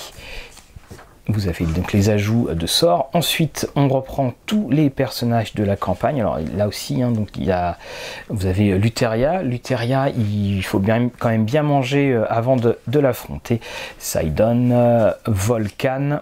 vous 1.28 1.48
avez 1.48 1.66
donc 1.66 1.94
les 1.94 2.10
ajouts 2.10 2.50
de 2.52 2.68
sorts. 2.68 3.10
Ensuite, 3.14 3.70
on 3.76 3.88
reprend 3.88 4.34
tous 4.46 4.70
les 4.70 4.90
personnages 4.90 5.54
de 5.54 5.64
la 5.64 5.76
campagne. 5.76 6.20
Alors 6.20 6.40
là 6.56 6.68
aussi, 6.68 7.02
hein, 7.02 7.12
donc 7.12 7.30
il 7.38 7.52
a, 7.52 7.78
vous 8.30 8.48
avez 8.48 8.78
Luteria. 8.78 9.44
Luteria, 9.44 10.10
il 10.10 10.62
faut 10.64 10.80
bien, 10.80 11.10
quand 11.20 11.30
même 11.30 11.46
bien 11.46 11.64
manger 11.64 12.12
euh, 12.12 12.26
avant 12.32 12.56
de, 12.56 12.78
l'affronter. 13.00 13.62
Sidon, 14.00 14.72
euh, 14.72 15.12
Volcan, 15.28 16.20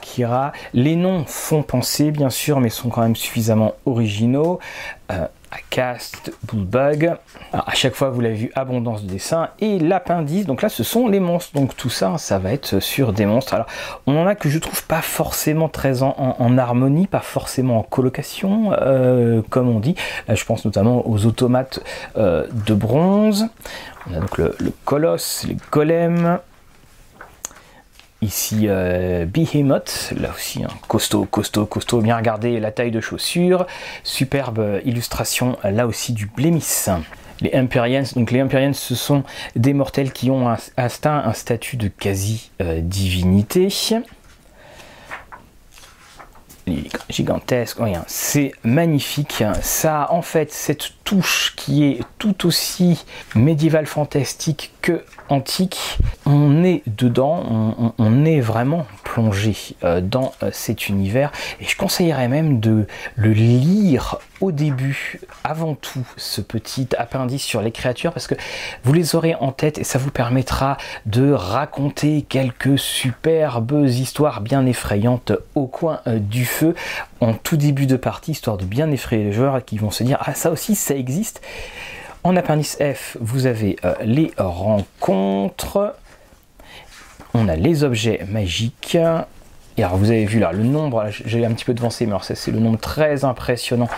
Kira. 0.00 0.52
Les 0.74 0.96
noms 0.96 1.24
font 1.26 1.62
penser, 1.62 2.10
bien 2.10 2.30
sûr, 2.30 2.60
mais 2.60 2.68
sont 2.68 2.88
quand 2.88 3.02
même 3.02 3.16
suffisamment 3.16 3.74
originaux. 3.86 4.58
Euh, 5.12 5.26
Cast, 5.70 6.32
Bullbug. 6.44 7.14
à 7.52 7.74
chaque 7.74 7.94
fois, 7.94 8.10
vous 8.10 8.20
l'avez 8.20 8.34
vu, 8.34 8.52
abondance 8.54 9.02
de 9.02 9.08
dessin. 9.08 9.48
Et 9.60 9.78
l'appendice, 9.78 10.46
donc 10.46 10.62
là, 10.62 10.68
ce 10.68 10.82
sont 10.84 11.08
les 11.08 11.20
monstres. 11.20 11.54
Donc 11.54 11.76
tout 11.76 11.90
ça, 11.90 12.18
ça 12.18 12.38
va 12.38 12.52
être 12.52 12.80
sur 12.80 13.12
des 13.12 13.26
monstres. 13.26 13.54
Alors, 13.54 13.66
on 14.06 14.16
en 14.16 14.26
a 14.26 14.34
que 14.34 14.48
je 14.48 14.58
trouve 14.58 14.84
pas 14.86 15.02
forcément 15.02 15.68
très 15.68 16.02
en, 16.02 16.58
harmonie, 16.58 17.06
pas 17.06 17.20
forcément 17.20 17.78
en 17.78 17.82
colocation, 17.82 18.72
euh, 18.80 19.42
comme 19.50 19.68
on 19.68 19.80
dit. 19.80 19.94
Là, 20.28 20.34
je 20.34 20.44
pense 20.44 20.64
notamment 20.64 21.08
aux 21.08 21.26
automates 21.26 21.80
euh, 22.16 22.46
de 22.66 22.74
bronze. 22.74 23.46
On 24.08 24.14
a 24.14 24.20
donc 24.20 24.38
le 24.38 24.54
colosse, 24.84 25.44
les 25.46 25.56
golems, 25.70 26.38
Ici, 28.22 28.66
euh, 28.68 29.24
Behemoth, 29.24 30.12
là 30.18 30.30
aussi, 30.34 30.62
un 30.62 30.68
costaud, 30.88 31.24
costaud, 31.24 31.64
costaud, 31.64 32.02
bien 32.02 32.18
regardé, 32.18 32.60
la 32.60 32.70
taille 32.70 32.90
de 32.90 33.00
chaussure, 33.00 33.66
superbe 34.04 34.80
illustration, 34.84 35.56
là 35.64 35.86
aussi, 35.86 36.12
du 36.12 36.26
Blémis. 36.26 36.86
Les 37.40 37.50
Empyreans, 37.54 38.04
donc 38.14 38.30
les 38.30 38.42
Empyreans, 38.42 38.74
ce 38.74 38.94
sont 38.94 39.24
des 39.56 39.72
mortels 39.72 40.12
qui 40.12 40.30
ont 40.30 40.54
atteint 40.76 41.22
un 41.24 41.32
statut 41.32 41.78
de 41.78 41.88
quasi-divinité. 41.88 43.68
gigantesque, 47.08 47.78
rien, 47.80 48.04
c'est 48.06 48.52
magnifique. 48.62 49.42
Ça 49.62 50.02
a 50.02 50.12
en 50.12 50.20
fait 50.20 50.52
cette 50.52 50.90
touche 51.04 51.54
qui 51.56 51.84
est 51.84 52.00
tout 52.18 52.46
aussi 52.46 53.04
médiéval 53.34 53.86
fantastique 53.86 54.72
que 54.82 55.02
antique, 55.30 55.98
on 56.26 56.64
est 56.64 56.82
dedans, 56.86 57.92
on, 57.98 58.24
est 58.24 58.40
vraiment 58.40 58.86
plongé 59.04 59.56
euh, 59.84 60.00
dans 60.00 60.32
euh, 60.42 60.50
cet 60.52 60.88
univers 60.88 61.32
et 61.60 61.64
je 61.64 61.76
conseillerais 61.76 62.28
même 62.28 62.60
de 62.60 62.86
le 63.16 63.32
lire 63.32 64.18
au 64.40 64.52
début, 64.52 65.20
avant 65.44 65.74
tout, 65.74 66.06
ce 66.16 66.40
petit 66.40 66.88
appendice 66.98 67.42
sur 67.42 67.62
les 67.62 67.70
créatures 67.70 68.12
parce 68.12 68.26
que 68.26 68.34
vous 68.84 68.92
les 68.92 69.14
aurez 69.14 69.34
en 69.34 69.52
tête 69.52 69.78
et 69.78 69.84
ça 69.84 69.98
vous 69.98 70.10
permettra 70.10 70.76
de 71.06 71.30
raconter 71.30 72.22
quelques 72.22 72.78
superbes 72.78 73.86
histoires 73.86 74.40
bien 74.40 74.66
effrayantes 74.66 75.32
au 75.54 75.66
coin 75.66 76.00
euh, 76.06 76.18
du 76.18 76.44
feu 76.44 76.74
en 77.20 77.34
tout 77.34 77.56
début 77.56 77.86
de 77.86 77.96
partie, 77.96 78.32
histoire 78.32 78.56
de 78.56 78.64
bien 78.64 78.90
effrayer 78.90 79.24
les 79.24 79.32
joueurs 79.32 79.64
qui 79.64 79.78
vont 79.78 79.90
se 79.90 80.02
dire 80.02 80.18
Ah, 80.20 80.34
ça 80.34 80.50
aussi, 80.50 80.74
ça 80.74 80.94
existe. 80.94 81.40
En 82.22 82.36
appendice 82.36 82.76
F, 82.76 83.16
vous 83.20 83.46
avez 83.46 83.76
euh, 83.84 83.94
les 84.02 84.32
rencontres. 84.36 85.94
On 87.32 87.48
a 87.48 87.56
les 87.56 87.82
objets 87.82 88.26
magiques. 88.28 88.98
Et 89.78 89.82
alors 89.82 89.96
vous 89.96 90.10
avez 90.10 90.26
vu 90.26 90.38
là 90.38 90.52
le 90.52 90.64
nombre, 90.64 91.06
j'ai 91.08 91.46
un 91.46 91.52
petit 91.52 91.64
peu 91.64 91.72
devancé, 91.72 92.04
mais 92.04 92.12
alors 92.12 92.24
c'est 92.24 92.50
le 92.50 92.58
nombre 92.58 92.78
très 92.78 93.24
impressionnant 93.24 93.88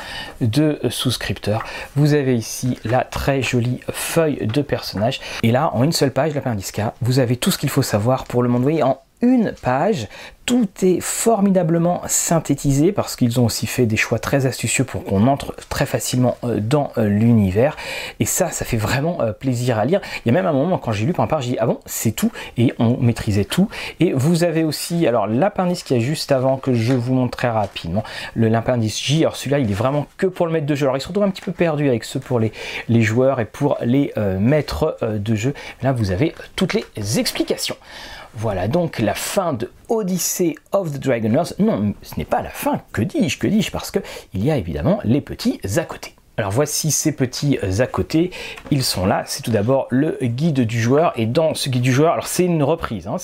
de 0.40 0.78
euh, 0.84 0.90
souscripteurs. 0.90 1.64
Vous 1.96 2.14
avez 2.14 2.36
ici 2.36 2.78
la 2.84 3.02
très 3.02 3.42
jolie 3.42 3.80
feuille 3.90 4.46
de 4.46 4.62
personnages. 4.62 5.20
Et 5.42 5.50
là, 5.50 5.70
en 5.74 5.82
une 5.82 5.90
seule 5.90 6.12
page, 6.12 6.34
l'appendice 6.34 6.70
K, 6.70 6.82
vous 7.00 7.18
avez 7.18 7.36
tout 7.36 7.50
ce 7.50 7.58
qu'il 7.58 7.70
faut 7.70 7.82
savoir 7.82 8.24
pour 8.24 8.44
le 8.44 8.48
monde. 8.48 8.62
Vous 8.62 8.68
voyez, 8.68 8.84
en 8.84 9.00
une 9.22 9.52
page. 9.62 10.08
Tout 10.44 10.68
est 10.82 11.00
formidablement 11.00 12.02
synthétisé 12.08 12.90
parce 12.90 13.14
qu'ils 13.14 13.38
ont 13.38 13.44
aussi 13.44 13.68
fait 13.68 13.86
des 13.86 13.96
choix 13.96 14.18
très 14.18 14.44
astucieux 14.44 14.82
pour 14.82 15.04
qu'on 15.04 15.28
entre 15.28 15.54
très 15.68 15.86
facilement 15.86 16.36
euh, 16.42 16.58
dans 16.60 16.90
euh, 16.98 17.06
l'univers. 17.06 17.76
Et 18.18 18.26
ça, 18.26 18.50
ça 18.50 18.64
fait 18.64 18.76
vraiment 18.76 19.22
euh, 19.22 19.32
plaisir 19.32 19.78
à 19.78 19.84
lire. 19.84 20.00
Il 20.24 20.28
y 20.28 20.30
a 20.30 20.34
même 20.34 20.46
un 20.46 20.52
moment 20.52 20.78
quand 20.78 20.90
j'ai 20.90 21.06
lu 21.06 21.12
par 21.12 21.28
part, 21.28 21.42
j'ai 21.42 21.52
dit 21.52 21.58
ah 21.60 21.66
bon, 21.66 21.78
c'est 21.86 22.10
tout 22.10 22.32
et 22.58 22.74
on 22.80 22.96
maîtrisait 22.96 23.44
tout. 23.44 23.68
Et 24.00 24.12
vous 24.12 24.42
avez 24.42 24.64
aussi 24.64 25.06
alors 25.06 25.28
l'appendice 25.28 25.84
qui 25.84 25.94
est 25.94 26.00
juste 26.00 26.32
avant 26.32 26.56
que 26.56 26.74
je 26.74 26.92
vous 26.92 27.14
montre 27.14 27.38
très 27.38 27.50
rapidement. 27.50 28.02
Le 28.34 28.48
l'appendice 28.48 29.00
J. 29.00 29.20
Alors 29.20 29.36
celui-là, 29.36 29.60
il 29.60 29.70
est 29.70 29.74
vraiment 29.74 30.08
que 30.16 30.26
pour 30.26 30.46
le 30.46 30.52
maître 30.52 30.66
de 30.66 30.74
jeu. 30.74 30.86
Alors 30.86 30.96
il 30.96 31.00
se 31.00 31.08
retrouve 31.08 31.24
un 31.24 31.30
petit 31.30 31.42
peu 31.42 31.52
perdu 31.52 31.88
avec 31.88 32.02
ceux 32.02 32.20
pour 32.20 32.40
les, 32.40 32.52
les 32.88 33.02
joueurs 33.02 33.38
et 33.38 33.44
pour 33.44 33.78
les 33.80 34.12
maîtres 34.40 34.98
de 35.02 35.34
jeu. 35.36 35.54
Là, 35.82 35.92
vous 35.92 36.10
avez 36.10 36.34
toutes 36.56 36.74
les 36.74 37.18
explications. 37.20 37.76
Voilà 38.34 38.66
donc 38.66 38.98
la 38.98 39.14
fin 39.14 39.52
de 39.52 39.70
Odyssey 39.88 40.54
of 40.72 40.92
the 40.92 40.98
Dragoners. 40.98 41.54
Non, 41.58 41.94
ce 42.02 42.14
n'est 42.16 42.24
pas 42.24 42.40
la 42.40 42.50
fin, 42.50 42.80
que 42.92 43.02
dis-je, 43.02 43.38
que 43.38 43.46
dis-je, 43.46 43.70
parce 43.70 43.90
qu'il 43.90 44.42
y 44.44 44.50
a 44.50 44.56
évidemment 44.56 45.00
les 45.04 45.20
petits 45.20 45.60
à 45.76 45.84
côté. 45.84 46.14
Alors 46.38 46.50
voici 46.50 46.90
ces 46.90 47.12
petits 47.12 47.58
à 47.78 47.86
côté, 47.86 48.30
ils 48.70 48.82
sont 48.82 49.04
là, 49.04 49.22
c'est 49.26 49.42
tout 49.42 49.50
d'abord 49.50 49.86
le 49.90 50.16
guide 50.22 50.60
du 50.60 50.80
joueur, 50.80 51.12
et 51.16 51.26
dans 51.26 51.52
ce 51.52 51.68
guide 51.68 51.82
du 51.82 51.92
joueur, 51.92 52.14
alors 52.14 52.26
c'est 52.26 52.46
une 52.46 52.62
reprise, 52.62 53.06
hein, 53.06 53.16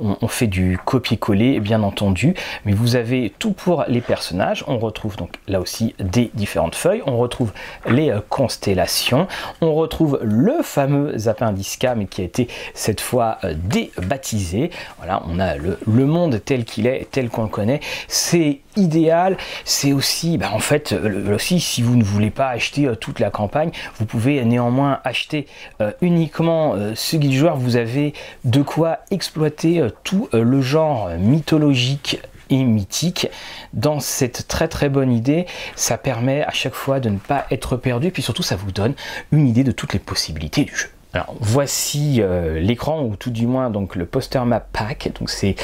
on, 0.00 0.26
fait 0.26 0.46
du 0.46 0.78
copier-coller 0.82 1.60
bien 1.60 1.82
entendu, 1.82 2.34
mais 2.64 2.72
vous 2.72 2.96
avez 2.96 3.30
tout 3.38 3.52
pour 3.52 3.84
les 3.88 4.00
personnages, 4.00 4.64
on 4.68 4.78
retrouve 4.78 5.16
donc 5.16 5.34
là 5.48 5.60
aussi 5.60 5.94
des 5.98 6.30
différentes 6.32 6.76
feuilles, 6.76 7.02
on 7.04 7.18
retrouve 7.18 7.52
les 7.90 8.10
euh, 8.10 8.20
constellations, 8.26 9.28
on 9.60 9.74
retrouve 9.74 10.18
le 10.22 10.62
fameux 10.62 11.28
appendice 11.28 11.78
mais 11.94 12.06
qui 12.06 12.22
a 12.22 12.24
été 12.24 12.48
cette 12.72 13.02
fois 13.02 13.36
euh, 13.44 13.52
débaptisé, 13.54 14.70
voilà, 14.96 15.22
on 15.28 15.38
a 15.40 15.56
le, 15.56 15.78
le 15.86 16.06
monde 16.06 16.40
tel 16.42 16.64
qu'il 16.64 16.86
est, 16.86 17.06
tel 17.10 17.28
qu'on 17.28 17.42
le 17.42 17.48
connaît, 17.48 17.80
c'est 18.08 18.60
idéal, 18.76 19.36
c'est 19.64 19.92
aussi, 19.92 20.38
bah, 20.38 20.50
en 20.52 20.58
fait, 20.58 20.92
euh, 20.92 21.34
aussi 21.34 21.60
si 21.60 21.82
vous 21.82 21.96
ne 21.96 22.04
voulez 22.04 22.30
pas 22.30 22.48
acheter 22.48 22.86
euh, 22.86 22.94
toute 22.94 23.20
la 23.20 23.30
campagne, 23.30 23.70
vous 23.98 24.06
pouvez 24.06 24.44
néanmoins 24.44 25.00
acheter 25.04 25.46
euh, 25.80 25.92
uniquement 26.00 26.74
ce 26.94 27.16
guide 27.16 27.32
joueur, 27.32 27.56
vous 27.56 27.76
avez 27.76 28.14
de 28.44 28.62
quoi 28.62 28.98
exploiter 29.10 29.86
tout 30.04 30.28
le 30.32 30.60
genre 30.60 31.10
mythologique 31.18 32.20
et 32.50 32.62
mythique. 32.62 33.28
Dans 33.72 34.00
cette 34.00 34.46
très 34.48 34.68
très 34.68 34.88
bonne 34.88 35.12
idée, 35.12 35.46
ça 35.74 35.98
permet 35.98 36.42
à 36.44 36.50
chaque 36.50 36.74
fois 36.74 37.00
de 37.00 37.08
ne 37.08 37.18
pas 37.18 37.46
être 37.50 37.76
perdu, 37.76 38.10
puis 38.10 38.22
surtout 38.22 38.42
ça 38.42 38.56
vous 38.56 38.72
donne 38.72 38.94
une 39.32 39.48
idée 39.48 39.64
de 39.64 39.72
toutes 39.72 39.92
les 39.92 39.98
possibilités 39.98 40.64
du 40.64 40.74
jeu. 40.74 40.88
Alors 41.12 41.34
voici 41.40 42.22
l'écran 42.56 43.02
ou 43.02 43.16
tout 43.16 43.30
du 43.30 43.46
moins 43.46 43.70
donc 43.70 43.96
le 43.96 44.06
poster 44.06 44.44
map 44.44 44.60
pack. 44.60 45.10
Donc 45.18 45.30
c'est 45.30 45.56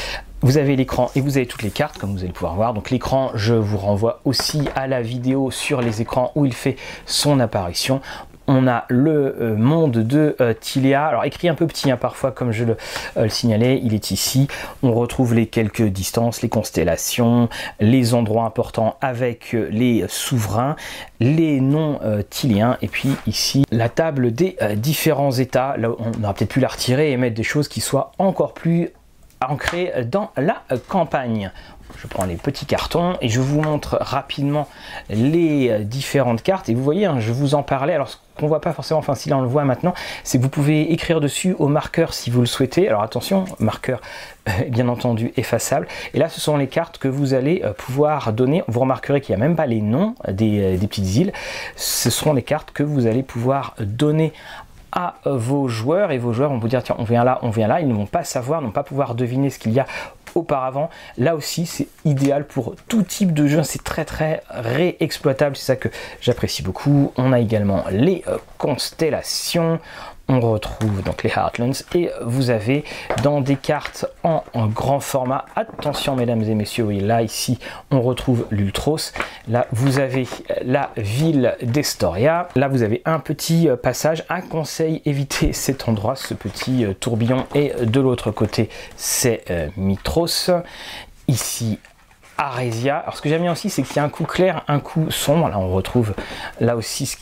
vous 0.42 0.58
avez 0.58 0.76
l'écran 0.76 1.10
et 1.14 1.20
vous 1.20 1.36
avez 1.36 1.46
toutes 1.46 1.62
les 1.62 1.70
cartes 1.70 1.98
comme 1.98 2.12
vous 2.12 2.24
allez 2.24 2.32
pouvoir 2.32 2.54
voir. 2.54 2.74
Donc 2.74 2.90
l'écran, 2.90 3.30
je 3.34 3.54
vous 3.54 3.78
renvoie 3.78 4.20
aussi 4.24 4.68
à 4.74 4.86
la 4.86 5.02
vidéo 5.02 5.50
sur 5.50 5.80
les 5.80 6.00
écrans 6.00 6.32
où 6.34 6.44
il 6.46 6.52
fait 6.54 6.76
son 7.06 7.40
apparition 7.40 8.00
on 8.46 8.66
a 8.66 8.84
le 8.88 9.36
euh, 9.40 9.56
monde 9.56 9.92
de 9.92 10.36
euh, 10.40 10.54
Tilia. 10.58 11.06
Alors 11.06 11.24
écrit 11.24 11.48
un 11.48 11.54
peu 11.54 11.66
petit 11.66 11.90
hein, 11.90 11.96
parfois 11.96 12.32
comme 12.32 12.52
je 12.52 12.64
le, 12.64 12.76
euh, 13.16 13.24
le, 13.24 13.28
signalais, 13.28 13.80
il 13.82 13.94
est 13.94 14.10
ici. 14.10 14.48
On 14.82 14.92
retrouve 14.92 15.34
les 15.34 15.46
quelques 15.46 15.82
distances, 15.82 16.42
les 16.42 16.48
constellations, 16.48 17.48
les 17.80 18.14
endroits 18.14 18.44
importants 18.44 18.96
avec 19.00 19.52
les 19.52 20.04
souverains, 20.08 20.76
les 21.20 21.60
noms 21.60 21.98
tiliens 22.30 22.76
et 22.82 22.88
puis 22.88 23.10
ici 23.26 23.64
la 23.70 23.88
table 23.88 24.32
des 24.32 24.56
différents 24.76 25.32
états. 25.32 25.76
Là 25.76 25.90
on 25.98 26.24
aurait 26.24 26.34
peut-être 26.34 26.50
pu 26.50 26.60
la 26.60 26.68
retirer 26.68 27.12
et 27.12 27.16
mettre 27.16 27.36
des 27.36 27.42
choses 27.42 27.68
qui 27.68 27.80
soient 27.80 28.12
encore 28.18 28.54
plus 28.54 28.90
ancré 29.50 29.92
dans 30.04 30.30
la 30.36 30.62
campagne. 30.88 31.50
je 32.00 32.06
prends 32.06 32.24
les 32.24 32.36
petits 32.36 32.66
cartons 32.66 33.16
et 33.20 33.28
je 33.28 33.40
vous 33.40 33.60
montre 33.60 33.98
rapidement 34.00 34.68
les 35.10 35.70
euh, 35.70 35.78
différentes 35.80 36.42
cartes. 36.42 36.68
Et 36.68 36.74
vous 36.74 36.82
voyez, 36.82 37.06
hein, 37.06 37.18
je 37.18 37.32
vous 37.32 37.54
en 37.54 37.62
parlais. 37.62 37.94
Alors, 37.94 38.08
ce 38.08 38.16
qu'on 38.38 38.46
voit 38.46 38.60
pas 38.60 38.72
forcément, 38.72 39.00
enfin, 39.00 39.14
si 39.14 39.28
là 39.28 39.36
on 39.36 39.42
le 39.42 39.48
voit 39.48 39.64
maintenant, 39.64 39.94
c'est 40.24 40.38
que 40.38 40.42
vous 40.42 40.48
pouvez 40.48 40.92
écrire 40.92 41.20
dessus 41.20 41.54
au 41.58 41.68
marqueur 41.68 42.14
si 42.14 42.30
vous 42.30 42.40
le 42.40 42.46
souhaitez. 42.46 42.88
Alors, 42.88 43.02
attention, 43.02 43.44
marqueur 43.58 44.00
euh, 44.48 44.52
bien 44.68 44.88
entendu 44.88 45.32
effaçable. 45.36 45.86
Et 46.14 46.18
là, 46.18 46.28
ce 46.28 46.40
sont 46.40 46.56
les 46.56 46.66
cartes 46.68 46.98
que 46.98 47.08
vous 47.08 47.34
allez 47.34 47.62
euh, 47.64 47.72
pouvoir 47.72 48.32
donner. 48.32 48.62
Vous 48.68 48.80
remarquerez 48.80 49.20
qu'il 49.20 49.34
n'y 49.34 49.42
a 49.42 49.44
même 49.44 49.56
pas 49.56 49.66
les 49.66 49.82
noms 49.82 50.14
des, 50.28 50.76
des 50.76 50.86
petites 50.86 51.16
îles. 51.16 51.32
Ce 51.76 52.10
seront 52.10 52.32
les 52.32 52.42
cartes 52.42 52.70
que 52.70 52.82
vous 52.82 53.06
allez 53.06 53.22
pouvoir 53.22 53.74
donner 53.78 54.32
à 54.92 55.14
vos 55.24 55.68
joueurs 55.68 56.12
et 56.12 56.18
vos 56.18 56.32
joueurs 56.32 56.50
vont 56.50 56.58
vous 56.58 56.68
dire 56.68 56.82
tiens 56.82 56.96
on 56.98 57.04
vient 57.04 57.24
là, 57.24 57.38
on 57.42 57.50
vient 57.50 57.66
là, 57.66 57.80
ils 57.80 57.88
ne 57.88 57.94
vont 57.94 58.06
pas 58.06 58.24
savoir, 58.24 58.60
ne 58.60 58.66
vont 58.66 58.72
pas 58.72 58.82
pouvoir 58.82 59.14
deviner 59.14 59.50
ce 59.50 59.58
qu'il 59.58 59.72
y 59.72 59.80
a 59.80 59.86
auparavant. 60.34 60.90
Là 61.18 61.34
aussi, 61.34 61.66
c'est 61.66 61.88
idéal 62.04 62.46
pour 62.46 62.74
tout 62.88 63.02
type 63.02 63.32
de 63.32 63.46
jeu. 63.46 63.62
C'est 63.62 63.82
très 63.84 64.04
très 64.04 64.42
réexploitable. 64.50 65.56
C'est 65.56 65.66
ça 65.66 65.76
que 65.76 65.88
j'apprécie 66.20 66.62
beaucoup. 66.62 67.12
On 67.16 67.32
a 67.32 67.40
également 67.40 67.84
les 67.90 68.24
euh, 68.28 68.38
constellations 68.58 69.78
on 70.28 70.40
retrouve 70.40 71.02
donc 71.02 71.22
les 71.22 71.30
Heartlands 71.30 71.72
et 71.94 72.10
vous 72.24 72.50
avez 72.50 72.84
dans 73.22 73.40
des 73.40 73.56
cartes 73.56 74.06
en, 74.22 74.42
grand 74.68 75.00
format, 75.00 75.44
attention 75.56 76.16
mesdames 76.16 76.42
et 76.42 76.54
messieurs, 76.54 76.84
oui 76.84 77.00
là 77.00 77.22
ici 77.22 77.58
on 77.90 78.00
retrouve 78.00 78.46
l'Ultros, 78.50 79.12
là 79.48 79.66
vous 79.72 79.98
avez 79.98 80.26
la 80.64 80.90
ville 80.96 81.56
d'Estoria, 81.62 82.48
là 82.56 82.68
vous 82.68 82.82
avez 82.82 83.02
un 83.04 83.18
petit 83.18 83.68
euh, 83.68 83.76
passage, 83.76 84.24
un 84.28 84.40
conseil, 84.40 85.02
évitez 85.06 85.52
cet 85.52 85.88
endroit, 85.88 86.16
ce 86.16 86.34
petit 86.34 86.84
euh, 86.84 86.94
tourbillon. 86.94 87.46
Et 87.54 87.72
de 87.82 88.00
l'autre 88.00 88.30
côté 88.30 88.68
c'est 88.96 89.44
euh, 89.50 89.68
Mitros, 89.76 90.50
ici 91.28 91.78
Aresia. 92.38 92.98
Alors 92.98 93.16
ce 93.16 93.22
que 93.22 93.28
j'aime 93.28 93.42
bien 93.42 93.52
aussi, 93.52 93.70
c'est 93.70 93.82
qu'il 93.82 93.96
y 93.96 93.98
a 93.98 94.04
un 94.04 94.08
coup 94.08 94.24
clair, 94.24 94.64
un 94.68 94.80
coup 94.80 95.10
sombre. 95.10 95.48
Là, 95.48 95.58
on 95.58 95.70
retrouve 95.72 96.14
là 96.60 96.76
aussi 96.76 97.16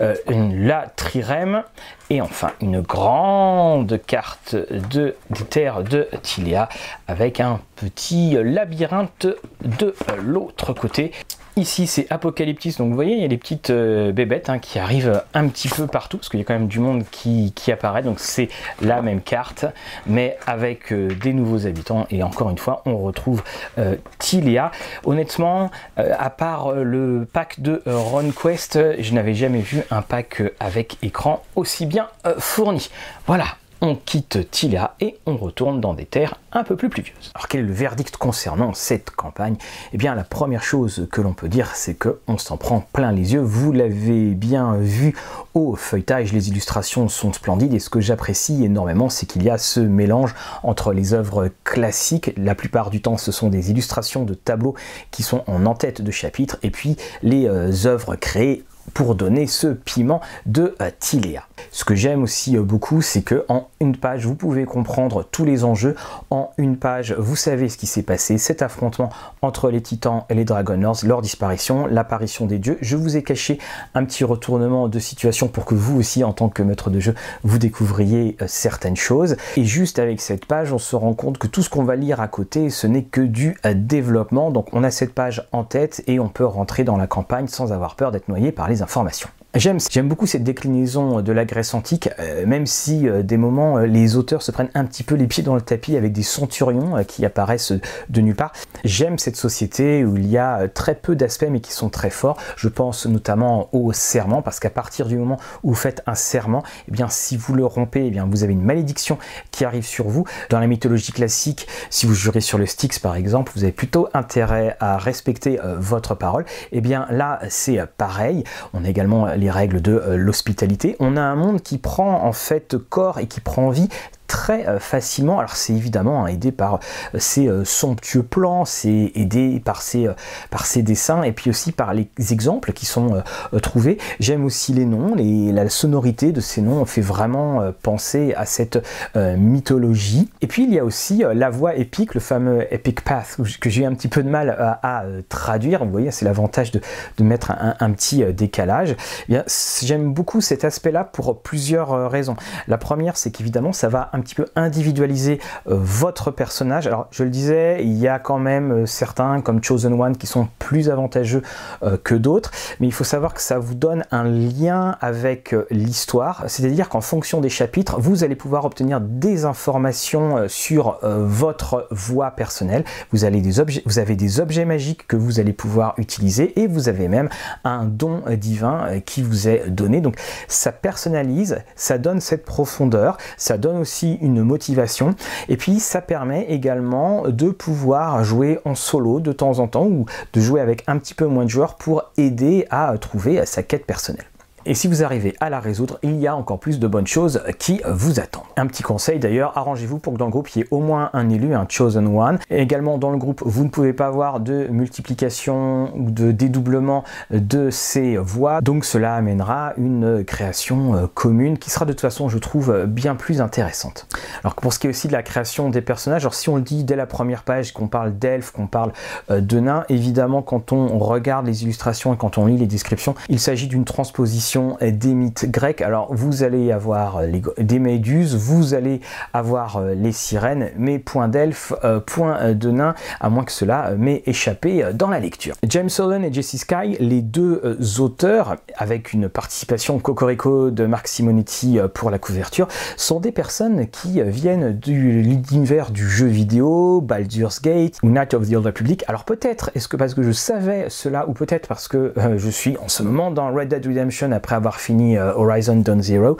euh, 0.00 0.14
une, 0.28 0.66
la 0.66 0.86
trirème 0.96 1.62
et 2.10 2.20
enfin 2.20 2.52
une 2.60 2.80
grande 2.80 4.00
carte 4.06 4.54
de, 4.54 5.16
des 5.30 5.44
terres 5.44 5.82
de 5.82 6.08
Tilia 6.22 6.68
avec 7.08 7.40
un 7.40 7.60
petit 7.76 8.36
labyrinthe 8.42 9.26
de 9.62 9.94
l'autre 10.18 10.72
côté. 10.72 11.12
Ici, 11.58 11.86
c'est 11.86 12.06
Apocalyptis. 12.12 12.74
Donc, 12.76 12.90
vous 12.90 12.94
voyez, 12.94 13.14
il 13.14 13.22
y 13.22 13.24
a 13.24 13.28
des 13.28 13.38
petites 13.38 13.70
euh, 13.70 14.12
bébêtes 14.12 14.50
hein, 14.50 14.58
qui 14.58 14.78
arrivent 14.78 15.22
un 15.32 15.48
petit 15.48 15.68
peu 15.68 15.86
partout, 15.86 16.18
parce 16.18 16.28
qu'il 16.28 16.38
y 16.38 16.42
a 16.42 16.44
quand 16.44 16.52
même 16.52 16.68
du 16.68 16.80
monde 16.80 17.04
qui, 17.10 17.50
apparaît. 17.72 18.02
Donc, 18.02 18.20
c'est 18.20 18.50
la 18.82 19.00
même 19.00 19.22
carte, 19.22 19.64
mais 20.06 20.36
avec 20.46 20.92
euh, 20.92 21.08
des 21.08 21.32
nouveaux 21.32 21.66
habitants. 21.66 22.06
Et 22.10 22.22
encore 22.22 22.50
une 22.50 22.58
fois, 22.58 22.82
on 22.84 22.98
retrouve 22.98 23.42
euh, 23.78 23.96
Tilia. 24.18 24.70
Honnêtement, 25.04 25.70
à 25.96 26.28
part 26.28 26.72
le 26.72 27.26
pack 27.32 27.60
de 27.60 27.82
RunQuest, 27.86 29.00
je 29.00 29.14
n'avais 29.14 29.32
jamais 29.32 29.60
vu 29.60 29.82
un 29.90 30.02
pack 30.02 30.42
avec 30.60 30.98
écran 31.00 31.42
aussi 31.54 31.86
bien 31.86 32.08
fourni. 32.38 32.90
Voilà, 33.26 33.46
on 33.86 33.94
quitte 33.94 34.50
Tila 34.50 34.96
et 35.00 35.16
on 35.26 35.36
retourne 35.36 35.80
dans 35.80 35.94
des 35.94 36.06
terres 36.06 36.40
un 36.50 36.64
peu 36.64 36.74
plus 36.74 36.88
pluvieuses. 36.88 37.30
Alors 37.34 37.46
quel 37.46 37.60
est 37.60 37.68
le 37.68 37.72
verdict 37.72 38.16
concernant 38.16 38.74
cette 38.74 39.10
campagne? 39.10 39.56
Eh 39.92 39.96
bien 39.96 40.16
la 40.16 40.24
première 40.24 40.64
chose 40.64 41.06
que 41.12 41.20
l'on 41.20 41.34
peut 41.34 41.48
dire 41.48 41.70
c'est 41.76 41.94
qu'on 41.94 42.36
s'en 42.36 42.56
prend 42.56 42.80
plein 42.80 43.12
les 43.12 43.34
yeux. 43.34 43.40
Vous 43.40 43.70
l'avez 43.70 44.34
bien 44.34 44.76
vu 44.76 45.14
au 45.54 45.76
feuilletage, 45.76 46.32
les 46.32 46.48
illustrations 46.48 47.08
sont 47.08 47.32
splendides 47.32 47.74
et 47.74 47.78
ce 47.78 47.88
que 47.88 48.00
j'apprécie 48.00 48.64
énormément 48.64 49.08
c'est 49.08 49.26
qu'il 49.26 49.44
y 49.44 49.50
a 49.50 49.56
ce 49.56 49.78
mélange 49.78 50.34
entre 50.64 50.92
les 50.92 51.14
œuvres 51.14 51.50
classiques, 51.62 52.32
la 52.36 52.56
plupart 52.56 52.90
du 52.90 53.00
temps 53.00 53.18
ce 53.18 53.30
sont 53.30 53.50
des 53.50 53.70
illustrations 53.70 54.24
de 54.24 54.34
tableaux 54.34 54.74
qui 55.12 55.22
sont 55.22 55.44
en 55.46 55.64
en-tête 55.64 56.02
de 56.02 56.10
chapitre 56.10 56.58
et 56.64 56.70
puis 56.70 56.96
les 57.22 57.46
euh, 57.46 57.86
œuvres 57.86 58.16
créées 58.16 58.64
pour 58.94 59.14
donner 59.14 59.46
ce 59.46 59.68
piment 59.68 60.20
de 60.46 60.74
euh, 60.80 60.90
Tiléa. 60.98 61.44
Ce 61.70 61.84
que 61.84 61.94
j'aime 61.94 62.22
aussi 62.22 62.56
euh, 62.56 62.62
beaucoup, 62.62 63.02
c'est 63.02 63.22
que 63.22 63.44
en 63.48 63.68
une 63.80 63.96
page, 63.96 64.26
vous 64.26 64.34
pouvez 64.34 64.64
comprendre 64.64 65.26
tous 65.30 65.44
les 65.44 65.64
enjeux. 65.64 65.94
En 66.30 66.50
une 66.58 66.76
page, 66.76 67.14
vous 67.18 67.36
savez 67.36 67.68
ce 67.68 67.76
qui 67.76 67.86
s'est 67.86 68.02
passé, 68.02 68.38
cet 68.38 68.62
affrontement 68.62 69.10
entre 69.42 69.70
les 69.70 69.80
titans 69.80 70.24
et 70.30 70.34
les 70.34 70.44
Dragonors, 70.44 70.96
leur 71.04 71.22
disparition, 71.22 71.86
l'apparition 71.86 72.46
des 72.46 72.58
dieux. 72.58 72.78
Je 72.80 72.96
vous 72.96 73.16
ai 73.16 73.22
caché 73.22 73.58
un 73.94 74.04
petit 74.04 74.24
retournement 74.24 74.88
de 74.88 74.98
situation 74.98 75.48
pour 75.48 75.64
que 75.64 75.74
vous 75.74 75.98
aussi, 75.98 76.24
en 76.24 76.32
tant 76.32 76.48
que 76.48 76.62
maître 76.62 76.90
de 76.90 77.00
jeu, 77.00 77.14
vous 77.42 77.58
découvriez 77.58 78.36
euh, 78.40 78.46
certaines 78.48 78.96
choses. 78.96 79.36
Et 79.56 79.64
juste 79.64 79.98
avec 79.98 80.20
cette 80.20 80.46
page, 80.46 80.72
on 80.72 80.78
se 80.78 80.96
rend 80.96 81.14
compte 81.14 81.38
que 81.38 81.46
tout 81.46 81.62
ce 81.62 81.70
qu'on 81.70 81.84
va 81.84 81.96
lire 81.96 82.20
à 82.20 82.28
côté, 82.28 82.70
ce 82.70 82.86
n'est 82.86 83.04
que 83.04 83.20
du 83.20 83.56
développement. 83.74 84.50
Donc 84.50 84.68
on 84.72 84.84
a 84.84 84.90
cette 84.90 85.14
page 85.14 85.46
en 85.52 85.64
tête 85.64 86.02
et 86.06 86.20
on 86.20 86.28
peut 86.28 86.44
rentrer 86.44 86.84
dans 86.84 86.96
la 86.96 87.06
campagne 87.06 87.48
sans 87.48 87.72
avoir 87.72 87.96
peur 87.96 88.12
d'être 88.12 88.28
noyé 88.28 88.52
par 88.52 88.68
les 88.68 88.75
informations. 88.80 89.32
J'aime, 89.58 89.78
beaucoup 90.06 90.26
cette 90.26 90.44
déclinaison 90.44 91.22
de 91.22 91.32
la 91.32 91.46
Grèce 91.46 91.72
antique, 91.72 92.10
euh, 92.18 92.44
même 92.44 92.66
si 92.66 93.08
euh, 93.08 93.22
des 93.22 93.38
moments 93.38 93.78
euh, 93.78 93.86
les 93.86 94.16
auteurs 94.16 94.42
se 94.42 94.50
prennent 94.50 94.68
un 94.74 94.84
petit 94.84 95.02
peu 95.02 95.14
les 95.14 95.26
pieds 95.26 95.42
dans 95.42 95.54
le 95.54 95.62
tapis 95.62 95.96
avec 95.96 96.12
des 96.12 96.22
centurions 96.22 97.02
qui 97.08 97.24
apparaissent 97.24 97.72
de 98.10 98.20
nulle 98.20 98.34
part. 98.34 98.52
J'aime 98.84 99.18
cette 99.18 99.36
société 99.36 100.04
où 100.04 100.18
il 100.18 100.26
y 100.26 100.36
a 100.36 100.68
très 100.68 100.94
peu 100.94 101.16
d'aspects 101.16 101.46
mais 101.50 101.60
qui 101.60 101.72
sont 101.72 101.88
très 101.88 102.10
forts. 102.10 102.36
Je 102.58 102.68
pense 102.68 103.06
notamment 103.06 103.70
au 103.72 103.94
serment 103.94 104.42
parce 104.42 104.60
qu'à 104.60 104.68
partir 104.68 105.06
du 105.06 105.16
moment 105.16 105.38
où 105.62 105.70
vous 105.70 105.74
faites 105.74 106.02
un 106.06 106.14
serment, 106.14 106.62
eh 106.88 106.90
bien 106.90 107.08
si 107.08 107.38
vous 107.38 107.54
le 107.54 107.64
rompez, 107.64 108.04
eh 108.06 108.10
bien 108.10 108.26
vous 108.30 108.44
avez 108.44 108.52
une 108.52 108.64
malédiction 108.64 109.16
qui 109.52 109.64
arrive 109.64 109.86
sur 109.86 110.06
vous. 110.06 110.26
Dans 110.50 110.60
la 110.60 110.66
mythologie 110.66 111.12
classique, 111.12 111.66
si 111.88 112.04
vous 112.04 112.14
jurez 112.14 112.42
sur 112.42 112.58
le 112.58 112.66
Styx 112.66 112.98
par 112.98 113.16
exemple, 113.16 113.52
vous 113.56 113.62
avez 113.62 113.72
plutôt 113.72 114.08
intérêt 114.12 114.76
à 114.80 114.98
respecter 114.98 115.58
votre 115.78 116.14
parole. 116.14 116.44
Eh 116.72 116.82
bien 116.82 117.06
là, 117.08 117.38
c'est 117.48 117.80
pareil. 117.96 118.44
On 118.74 118.84
a 118.84 118.88
également 118.88 119.26
les 119.32 119.45
règles 119.50 119.80
de 119.80 119.92
euh, 119.92 120.16
l'hospitalité. 120.16 120.96
On 121.00 121.16
a 121.16 121.22
un 121.22 121.36
monde 121.36 121.62
qui 121.62 121.78
prend 121.78 122.24
en 122.24 122.32
fait 122.32 122.76
corps 122.76 123.18
et 123.18 123.26
qui 123.26 123.40
prend 123.40 123.70
vie 123.70 123.88
très 124.26 124.66
euh, 124.66 124.78
facilement. 124.78 125.38
Alors 125.38 125.56
c'est 125.56 125.72
évidemment 125.72 126.24
hein, 126.24 126.28
aidé 126.28 126.52
par 126.52 126.74
euh, 126.74 127.18
ces 127.18 127.48
euh, 127.48 127.64
somptueux 127.64 128.22
plans, 128.22 128.64
c'est 128.64 129.12
aidé 129.14 129.60
par 129.64 129.82
ces, 129.82 130.08
par 130.50 130.66
dessins 130.76 131.22
et 131.22 131.32
puis 131.32 131.50
aussi 131.50 131.72
par 131.72 131.94
les 131.94 132.08
exemples 132.30 132.72
qui 132.72 132.86
sont 132.86 133.22
trouvés. 133.62 133.98
J'aime 134.20 134.44
aussi 134.44 134.72
les 134.72 134.84
noms, 134.84 135.14
la 135.16 135.68
sonorité 135.68 136.32
de 136.32 136.40
ces 136.40 136.60
noms 136.60 136.84
fait 136.84 137.00
vraiment 137.00 137.72
penser 137.82 138.34
à 138.36 138.44
cette 138.44 138.84
mythologie. 139.14 140.30
Et 140.42 140.46
puis 140.46 140.64
il 140.64 140.72
y 140.72 140.78
a 140.78 140.84
aussi 140.84 141.24
la 141.32 141.50
voix 141.50 141.74
épique, 141.74 142.14
le 142.14 142.20
fameux 142.20 142.66
Epic 142.72 143.02
Path 143.02 143.38
que 143.60 143.70
j'ai 143.70 143.86
un 143.86 143.94
petit 143.94 144.08
peu 144.08 144.22
de 144.22 144.28
mal 144.28 144.50
à, 144.82 145.04
traduire. 145.28 145.84
Vous 145.84 145.90
voyez, 145.90 146.10
c'est 146.10 146.24
l'avantage 146.24 146.72
de, 146.72 146.80
de, 147.18 147.24
mettre 147.24 147.52
un, 147.52 147.90
petit 147.92 148.24
décalage. 148.32 148.96
Eh 149.28 149.38
j'aime 149.82 150.12
beaucoup 150.12 150.40
cet 150.40 150.64
aspect-là 150.64 151.04
pour 151.04 151.40
plusieurs 151.40 152.10
raisons. 152.10 152.36
La 152.68 152.78
première, 152.78 153.16
c'est 153.16 153.30
qu'évidemment, 153.30 153.72
ça 153.72 153.88
va 153.88 154.10
un 154.16 154.20
petit 154.20 154.34
peu 154.34 154.46
individualiser 154.56 155.38
euh, 155.68 155.76
votre 155.78 156.30
personnage. 156.30 156.86
Alors 156.86 157.06
je 157.10 157.22
le 157.22 157.30
disais, 157.30 157.82
il 157.82 157.96
y 157.98 158.08
a 158.08 158.18
quand 158.18 158.38
même 158.38 158.72
euh, 158.72 158.86
certains 158.86 159.40
comme 159.42 159.62
Chosen 159.62 160.00
One 160.00 160.16
qui 160.16 160.26
sont 160.26 160.48
plus 160.58 160.88
avantageux 160.88 161.42
euh, 161.82 161.98
que 162.02 162.14
d'autres, 162.14 162.50
mais 162.80 162.86
il 162.86 162.92
faut 162.92 163.04
savoir 163.04 163.34
que 163.34 163.42
ça 163.42 163.58
vous 163.58 163.74
donne 163.74 164.04
un 164.10 164.24
lien 164.24 164.96
avec 165.00 165.54
l'histoire, 165.70 166.44
c'est-à-dire 166.46 166.88
qu'en 166.88 167.00
fonction 167.00 167.40
des 167.40 167.50
chapitres, 167.50 168.00
vous 168.00 168.24
allez 168.24 168.36
pouvoir 168.36 168.64
obtenir 168.64 169.00
des 169.00 169.44
informations 169.44 170.48
sur 170.48 170.98
votre 171.02 171.86
voix 171.90 172.30
personnelle. 172.30 172.84
Vous, 173.12 173.24
allez 173.24 173.40
des 173.40 173.60
objets, 173.60 173.82
vous 173.84 173.98
avez 173.98 174.16
des 174.16 174.40
objets 174.40 174.64
magiques 174.64 175.06
que 175.06 175.16
vous 175.16 175.40
allez 175.40 175.52
pouvoir 175.52 175.94
utiliser 175.98 176.58
et 176.60 176.66
vous 176.66 176.88
avez 176.88 177.08
même 177.08 177.28
un 177.64 177.84
don 177.84 178.22
divin 178.36 179.00
qui 179.04 179.22
vous 179.22 179.48
est 179.48 179.68
donné. 179.68 180.00
Donc 180.00 180.16
ça 180.48 180.72
personnalise, 180.72 181.58
ça 181.74 181.98
donne 181.98 182.20
cette 182.20 182.44
profondeur, 182.44 183.18
ça 183.36 183.58
donne 183.58 183.78
aussi 183.78 184.05
une 184.14 184.42
motivation. 184.42 185.14
Et 185.48 185.56
puis 185.56 185.80
ça 185.80 186.00
permet 186.00 186.46
également 186.48 187.28
de 187.28 187.50
pouvoir 187.50 188.24
jouer 188.24 188.58
en 188.64 188.74
solo 188.74 189.20
de 189.20 189.32
temps 189.32 189.58
en 189.58 189.68
temps 189.68 189.86
ou 189.86 190.06
de 190.32 190.40
jouer 190.40 190.60
avec 190.60 190.84
un 190.86 190.98
petit 190.98 191.14
peu 191.14 191.26
moins 191.26 191.44
de 191.44 191.50
joueurs 191.50 191.76
pour 191.76 192.04
aider 192.16 192.66
à 192.70 192.96
trouver 192.98 193.44
sa 193.46 193.62
quête 193.62 193.86
personnelle. 193.86 194.26
Et 194.68 194.74
si 194.74 194.88
vous 194.88 195.04
arrivez 195.04 195.36
à 195.38 195.48
la 195.48 195.60
résoudre, 195.60 196.00
il 196.02 196.16
y 196.16 196.26
a 196.26 196.34
encore 196.34 196.58
plus 196.58 196.80
de 196.80 196.88
bonnes 196.88 197.06
choses 197.06 197.40
qui 197.60 197.80
vous 197.88 198.18
attendent. 198.18 198.42
Un 198.56 198.66
petit 198.66 198.82
conseil 198.82 199.20
d'ailleurs, 199.20 199.56
arrangez-vous 199.56 200.00
pour 200.00 200.14
que 200.14 200.18
dans 200.18 200.24
le 200.24 200.32
groupe 200.32 200.48
il 200.50 200.58
y 200.58 200.62
ait 200.62 200.68
au 200.72 200.80
moins 200.80 201.10
un 201.12 201.30
élu, 201.30 201.54
un 201.54 201.66
chosen 201.68 202.08
one. 202.08 202.40
Également 202.50 202.98
dans 202.98 203.12
le 203.12 203.16
groupe, 203.16 203.44
vous 203.46 203.62
ne 203.62 203.68
pouvez 203.68 203.92
pas 203.92 204.08
avoir 204.08 204.40
de 204.40 204.66
multiplication 204.68 205.92
ou 205.96 206.10
de 206.10 206.32
dédoublement 206.32 207.04
de 207.30 207.70
ces 207.70 208.16
voix. 208.16 208.60
Donc 208.60 208.84
cela 208.84 209.14
amènera 209.14 209.72
une 209.76 210.24
création 210.24 210.96
euh, 210.96 211.06
commune 211.14 211.58
qui 211.58 211.70
sera 211.70 211.84
de 211.84 211.92
toute 211.92 212.00
façon, 212.00 212.28
je 212.28 212.38
trouve, 212.38 212.86
bien 212.86 213.14
plus 213.14 213.40
intéressante. 213.40 214.08
Alors 214.42 214.56
pour 214.56 214.72
ce 214.72 214.80
qui 214.80 214.88
est 214.88 214.90
aussi 214.90 215.06
de 215.06 215.12
la 215.12 215.22
création 215.22 215.70
des 215.70 215.80
personnages, 215.80 216.24
alors 216.24 216.34
si 216.34 216.48
on 216.48 216.56
le 216.56 216.62
dit 216.62 216.82
dès 216.82 216.96
la 216.96 217.06
première 217.06 217.44
page 217.44 217.72
qu'on 217.72 217.86
parle 217.86 218.18
d'elfes, 218.18 218.50
qu'on 218.50 218.66
parle 218.66 218.90
euh, 219.30 219.40
de 219.40 219.60
nains, 219.60 219.84
évidemment 219.88 220.42
quand 220.42 220.72
on 220.72 220.98
regarde 220.98 221.46
les 221.46 221.62
illustrations 221.62 222.12
et 222.12 222.16
quand 222.16 222.36
on 222.36 222.46
lit 222.46 222.56
les 222.56 222.66
descriptions, 222.66 223.14
il 223.28 223.38
s'agit 223.38 223.68
d'une 223.68 223.84
transposition 223.84 224.55
des 224.80 225.14
mythes 225.14 225.50
grecs. 225.50 225.82
Alors 225.82 226.14
vous 226.14 226.42
allez 226.42 226.72
avoir 226.72 227.20
des 227.58 227.78
méduses, 227.78 228.36
vous 228.36 228.74
allez 228.74 229.00
avoir 229.32 229.82
les 229.82 230.12
sirènes, 230.12 230.70
mais 230.76 230.98
point 230.98 231.28
d'elfes, 231.28 231.72
point 232.06 232.54
de 232.54 232.70
nains, 232.70 232.94
à 233.20 233.28
moins 233.28 233.44
que 233.44 233.52
cela 233.52 233.92
m'ait 233.96 234.22
échappé 234.26 234.84
dans 234.94 235.08
la 235.08 235.20
lecture. 235.20 235.54
James 235.68 235.90
Holland 235.98 236.24
et 236.24 236.32
Jesse 236.32 236.56
Sky, 236.56 236.96
les 237.00 237.22
deux 237.22 237.78
auteurs, 237.98 238.56
avec 238.76 239.12
une 239.12 239.28
participation 239.28 239.98
cocorico 239.98 240.70
de 240.70 240.86
Marc 240.86 241.08
Simonetti 241.08 241.78
pour 241.94 242.10
la 242.10 242.18
couverture, 242.18 242.68
sont 242.96 243.20
des 243.20 243.32
personnes 243.32 243.86
qui 243.88 244.22
viennent 244.22 244.78
de 244.78 244.92
l'univers 244.92 245.90
du 245.90 246.08
jeu 246.08 246.26
vidéo, 246.26 247.00
Baldur's 247.00 247.60
Gate 247.60 247.98
ou 248.02 248.10
Night 248.10 248.34
of 248.34 248.48
the 248.48 248.54
Old 248.54 248.66
Republic. 248.66 249.04
Alors 249.08 249.24
peut-être 249.24 249.70
est-ce 249.74 249.88
que 249.88 249.96
parce 249.96 250.14
que 250.14 250.22
je 250.22 250.32
savais 250.32 250.86
cela 250.88 251.28
ou 251.28 251.32
peut-être 251.32 251.68
parce 251.68 251.88
que 251.88 252.12
euh, 252.16 252.38
je 252.38 252.48
suis 252.48 252.76
en 252.78 252.88
ce 252.88 253.02
moment 253.02 253.30
dans 253.30 253.52
Red 253.52 253.68
Dead 253.68 253.86
Redemption 253.86 254.32
après 254.32 254.45
avoir 254.54 254.80
fini 254.80 255.16
euh, 255.16 255.32
Horizon 255.34 255.76
Dawn 255.76 256.02
Zero, 256.02 256.36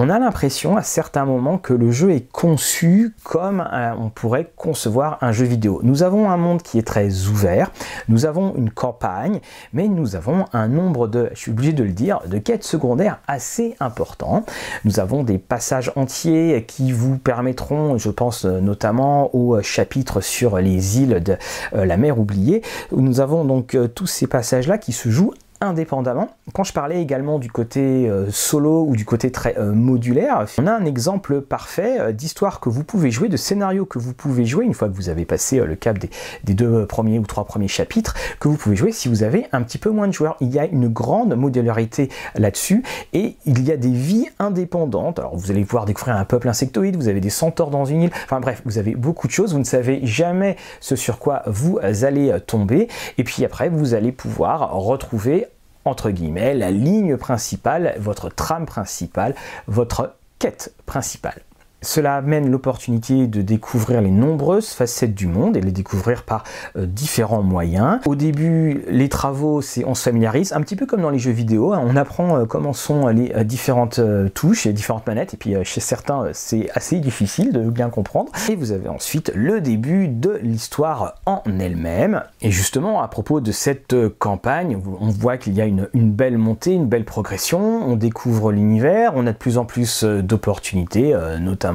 on 0.00 0.10
a 0.10 0.20
l'impression 0.20 0.76
à 0.76 0.82
certains 0.82 1.24
moments 1.24 1.58
que 1.58 1.74
le 1.74 1.90
jeu 1.90 2.12
est 2.12 2.30
conçu 2.30 3.16
comme 3.24 3.68
on 3.98 4.10
pourrait 4.10 4.52
concevoir 4.54 5.18
un 5.22 5.32
jeu 5.32 5.44
vidéo. 5.44 5.80
Nous 5.82 6.04
avons 6.04 6.30
un 6.30 6.36
monde 6.36 6.62
qui 6.62 6.78
est 6.78 6.86
très 6.86 7.26
ouvert, 7.26 7.72
nous 8.08 8.24
avons 8.24 8.54
une 8.54 8.70
campagne, 8.70 9.40
mais 9.72 9.88
nous 9.88 10.14
avons 10.14 10.44
un 10.52 10.68
nombre 10.68 11.08
de, 11.08 11.30
je 11.34 11.40
suis 11.40 11.50
obligé 11.50 11.72
de 11.72 11.82
le 11.82 11.90
dire, 11.90 12.20
de 12.28 12.38
quêtes 12.38 12.62
secondaires 12.62 13.18
assez 13.26 13.74
important. 13.80 14.44
Nous 14.84 15.00
avons 15.00 15.24
des 15.24 15.36
passages 15.36 15.90
entiers 15.96 16.64
qui 16.68 16.92
vous 16.92 17.18
permettront, 17.18 17.98
je 17.98 18.10
pense 18.10 18.44
notamment 18.44 19.34
au 19.34 19.60
chapitre 19.62 20.20
sur 20.20 20.58
les 20.58 21.00
îles 21.00 21.24
de 21.24 21.36
euh, 21.74 21.84
la 21.84 21.96
mer 21.96 22.20
oubliée, 22.20 22.62
nous 22.92 23.18
avons 23.18 23.44
donc 23.44 23.74
euh, 23.74 23.88
tous 23.88 24.06
ces 24.06 24.28
passages-là 24.28 24.78
qui 24.78 24.92
se 24.92 25.08
jouent 25.08 25.34
indépendamment. 25.60 26.28
Quand 26.52 26.64
je 26.64 26.72
parlais 26.72 27.02
également 27.02 27.38
du 27.38 27.50
côté 27.50 28.08
euh, 28.08 28.30
solo 28.30 28.84
ou 28.86 28.96
du 28.96 29.04
côté 29.04 29.30
très 29.32 29.58
euh, 29.58 29.72
modulaire, 29.72 30.44
on 30.58 30.66
a 30.66 30.72
un 30.72 30.84
exemple 30.84 31.40
parfait 31.40 32.00
euh, 32.00 32.12
d'histoire 32.12 32.60
que 32.60 32.68
vous 32.68 32.84
pouvez 32.84 33.10
jouer, 33.10 33.28
de 33.28 33.36
scénario 33.36 33.84
que 33.84 33.98
vous 33.98 34.14
pouvez 34.14 34.44
jouer 34.44 34.64
une 34.64 34.74
fois 34.74 34.88
que 34.88 34.94
vous 34.94 35.08
avez 35.08 35.24
passé 35.24 35.58
le 35.58 35.74
cap 35.74 35.98
des, 35.98 36.54
deux 36.54 36.86
premiers 36.86 37.18
ou 37.18 37.26
trois 37.26 37.44
premiers 37.44 37.68
chapitres, 37.68 38.14
que 38.40 38.48
vous 38.48 38.56
pouvez 38.56 38.76
jouer 38.76 38.92
si 38.92 39.08
vous 39.08 39.22
avez 39.22 39.46
un 39.52 39.62
petit 39.62 39.78
peu 39.78 39.90
moins 39.90 40.06
de 40.06 40.12
joueurs. 40.12 40.36
Il 40.40 40.48
y 40.48 40.58
a 40.58 40.64
une 40.64 40.88
grande 40.88 41.34
modularité 41.34 42.08
là-dessus 42.34 42.84
et 43.12 43.36
il 43.44 43.66
y 43.66 43.72
a 43.72 43.76
des 43.76 43.90
vies 43.90 44.28
indépendantes. 44.38 45.18
Alors 45.18 45.36
vous 45.36 45.50
allez 45.50 45.64
pouvoir 45.64 45.84
découvrir 45.84 46.16
un 46.16 46.24
peuple 46.24 46.48
insectoïde, 46.48 46.96
vous 46.96 47.08
avez 47.08 47.20
des 47.20 47.30
centaures 47.30 47.70
dans 47.70 47.84
une 47.84 48.02
île, 48.02 48.10
enfin 48.24 48.40
bref, 48.40 48.62
vous 48.64 48.78
avez 48.78 48.94
beaucoup 48.94 49.26
de 49.26 49.32
choses, 49.32 49.52
vous 49.52 49.58
ne 49.58 49.64
savez 49.64 50.00
jamais 50.04 50.56
ce 50.80 50.96
sur 50.96 51.18
quoi 51.18 51.42
vous 51.46 51.78
allez 51.82 52.36
tomber 52.46 52.88
et 53.18 53.24
puis 53.24 53.44
après 53.44 53.68
vous 53.68 53.94
allez 53.94 54.12
pouvoir 54.12 54.72
retrouver 54.72 55.47
entre 55.88 56.10
guillemets, 56.10 56.54
la 56.54 56.70
ligne 56.70 57.16
principale, 57.16 57.94
votre 57.98 58.28
trame 58.28 58.66
principale, 58.66 59.34
votre 59.66 60.14
quête 60.38 60.74
principale. 60.86 61.42
Cela 61.80 62.16
amène 62.16 62.50
l'opportunité 62.50 63.28
de 63.28 63.40
découvrir 63.40 64.00
les 64.00 64.10
nombreuses 64.10 64.70
facettes 64.70 65.14
du 65.14 65.28
monde 65.28 65.56
et 65.56 65.60
les 65.60 65.70
découvrir 65.70 66.24
par 66.24 66.42
euh, 66.76 66.86
différents 66.86 67.42
moyens. 67.42 68.00
Au 68.04 68.16
début, 68.16 68.82
les 68.88 69.08
travaux, 69.08 69.62
c'est 69.62 69.84
on 69.84 69.94
se 69.94 70.02
familiarise, 70.02 70.52
un 70.52 70.60
petit 70.60 70.74
peu 70.74 70.86
comme 70.86 71.02
dans 71.02 71.10
les 71.10 71.20
jeux 71.20 71.30
vidéo, 71.30 71.72
hein. 71.72 71.80
on 71.84 71.94
apprend 71.94 72.36
euh, 72.36 72.44
comment 72.46 72.72
sont 72.72 73.06
les 73.06 73.32
euh, 73.32 73.44
différentes 73.44 74.00
touches 74.34 74.66
et 74.66 74.72
différentes 74.72 75.06
manettes, 75.06 75.34
et 75.34 75.36
puis 75.36 75.54
chez 75.62 75.80
certains, 75.80 76.26
c'est 76.32 76.68
assez 76.74 76.98
difficile 76.98 77.52
de 77.52 77.70
bien 77.70 77.90
comprendre. 77.90 78.32
Et 78.48 78.56
vous 78.56 78.72
avez 78.72 78.88
ensuite 78.88 79.30
le 79.34 79.60
début 79.60 80.08
de 80.08 80.38
l'histoire 80.42 81.14
en 81.26 81.42
elle-même. 81.60 82.22
Et 82.40 82.50
justement, 82.50 83.02
à 83.02 83.08
propos 83.08 83.40
de 83.40 83.52
cette 83.52 83.94
campagne, 84.18 84.80
on 85.00 85.10
voit 85.10 85.36
qu'il 85.36 85.54
y 85.54 85.60
a 85.60 85.66
une, 85.66 85.88
belle 85.94 86.38
montée, 86.38 86.72
une 86.72 86.86
belle 86.86 87.04
progression, 87.04 87.60
on 87.60 87.96
découvre 87.96 88.50
l'univers, 88.52 89.12
on 89.14 89.26
a 89.26 89.32
de 89.32 89.38
plus 89.38 89.58
en 89.58 89.64
plus 89.64 90.04
d'opportunités, 90.04 91.16
notamment 91.40 91.67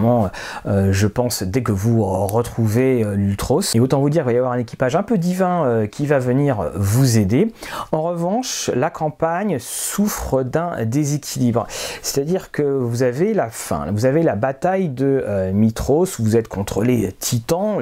euh, 0.65 0.91
je 0.91 1.08
pense, 1.08 1.43
dès 1.43 1.63
que 1.63 1.71
vous 1.71 2.03
retrouvez 2.03 3.03
euh, 3.03 3.15
l'Ultros. 3.15 3.75
Et 3.75 3.79
autant 3.79 3.99
vous 3.99 4.10
dire, 4.10 4.23
il 4.23 4.25
va 4.25 4.34
y 4.34 4.38
avoir 4.38 4.53
un 4.53 4.58
équipage 4.58 4.95
un 4.95 5.03
peu 5.03 5.17
divin 5.17 5.65
euh, 5.65 5.88
qui 5.88 6.06
va 6.06 6.19
venir 6.19 6.71
vous 6.75 7.17
aider. 7.17 7.53
En 7.91 8.01
revanche, 8.01 8.69
la 8.73 8.89
campagne 8.89 9.58
souffre 9.60 10.43
d'un 10.43 10.86
déséquilibre. 10.86 11.67
C'est-à-dire 12.01 12.51
que 12.51 12.63
vous 12.63 13.03
avez 13.03 13.34
la 13.34 13.49
fin, 13.49 13.91
vous 13.91 14.06
avez 14.06 14.23
la 14.23 14.36
bataille 14.36 14.89
de 14.89 15.51
Mitros, 15.53 16.06
vous 16.19 16.36
êtes 16.36 16.47
contre 16.47 16.84
les 16.84 17.12
titans, 17.13 17.77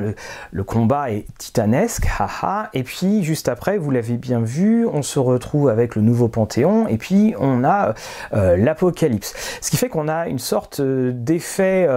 le, 0.51 0.63
combat 0.63 1.11
est 1.11 1.25
titanesque, 1.37 2.07
haha, 2.19 2.69
et 2.73 2.83
puis 2.83 3.23
juste 3.23 3.49
après, 3.49 3.77
vous 3.77 3.91
l'avez 3.91 4.17
bien 4.17 4.41
vu, 4.41 4.85
on 4.85 5.01
se 5.01 5.19
retrouve 5.19 5.69
avec 5.69 5.95
le 5.95 6.01
nouveau 6.01 6.27
Panthéon, 6.27 6.87
et 6.87 6.97
puis 6.97 7.33
on 7.39 7.63
a 7.63 7.93
l'Apocalypse. 8.31 9.33
Ce 9.61 9.69
qui 9.69 9.77
fait 9.77 9.89
qu'on 9.89 10.07
a 10.07 10.27
une 10.27 10.39
sorte 10.39 10.81
d'effet 10.81 11.87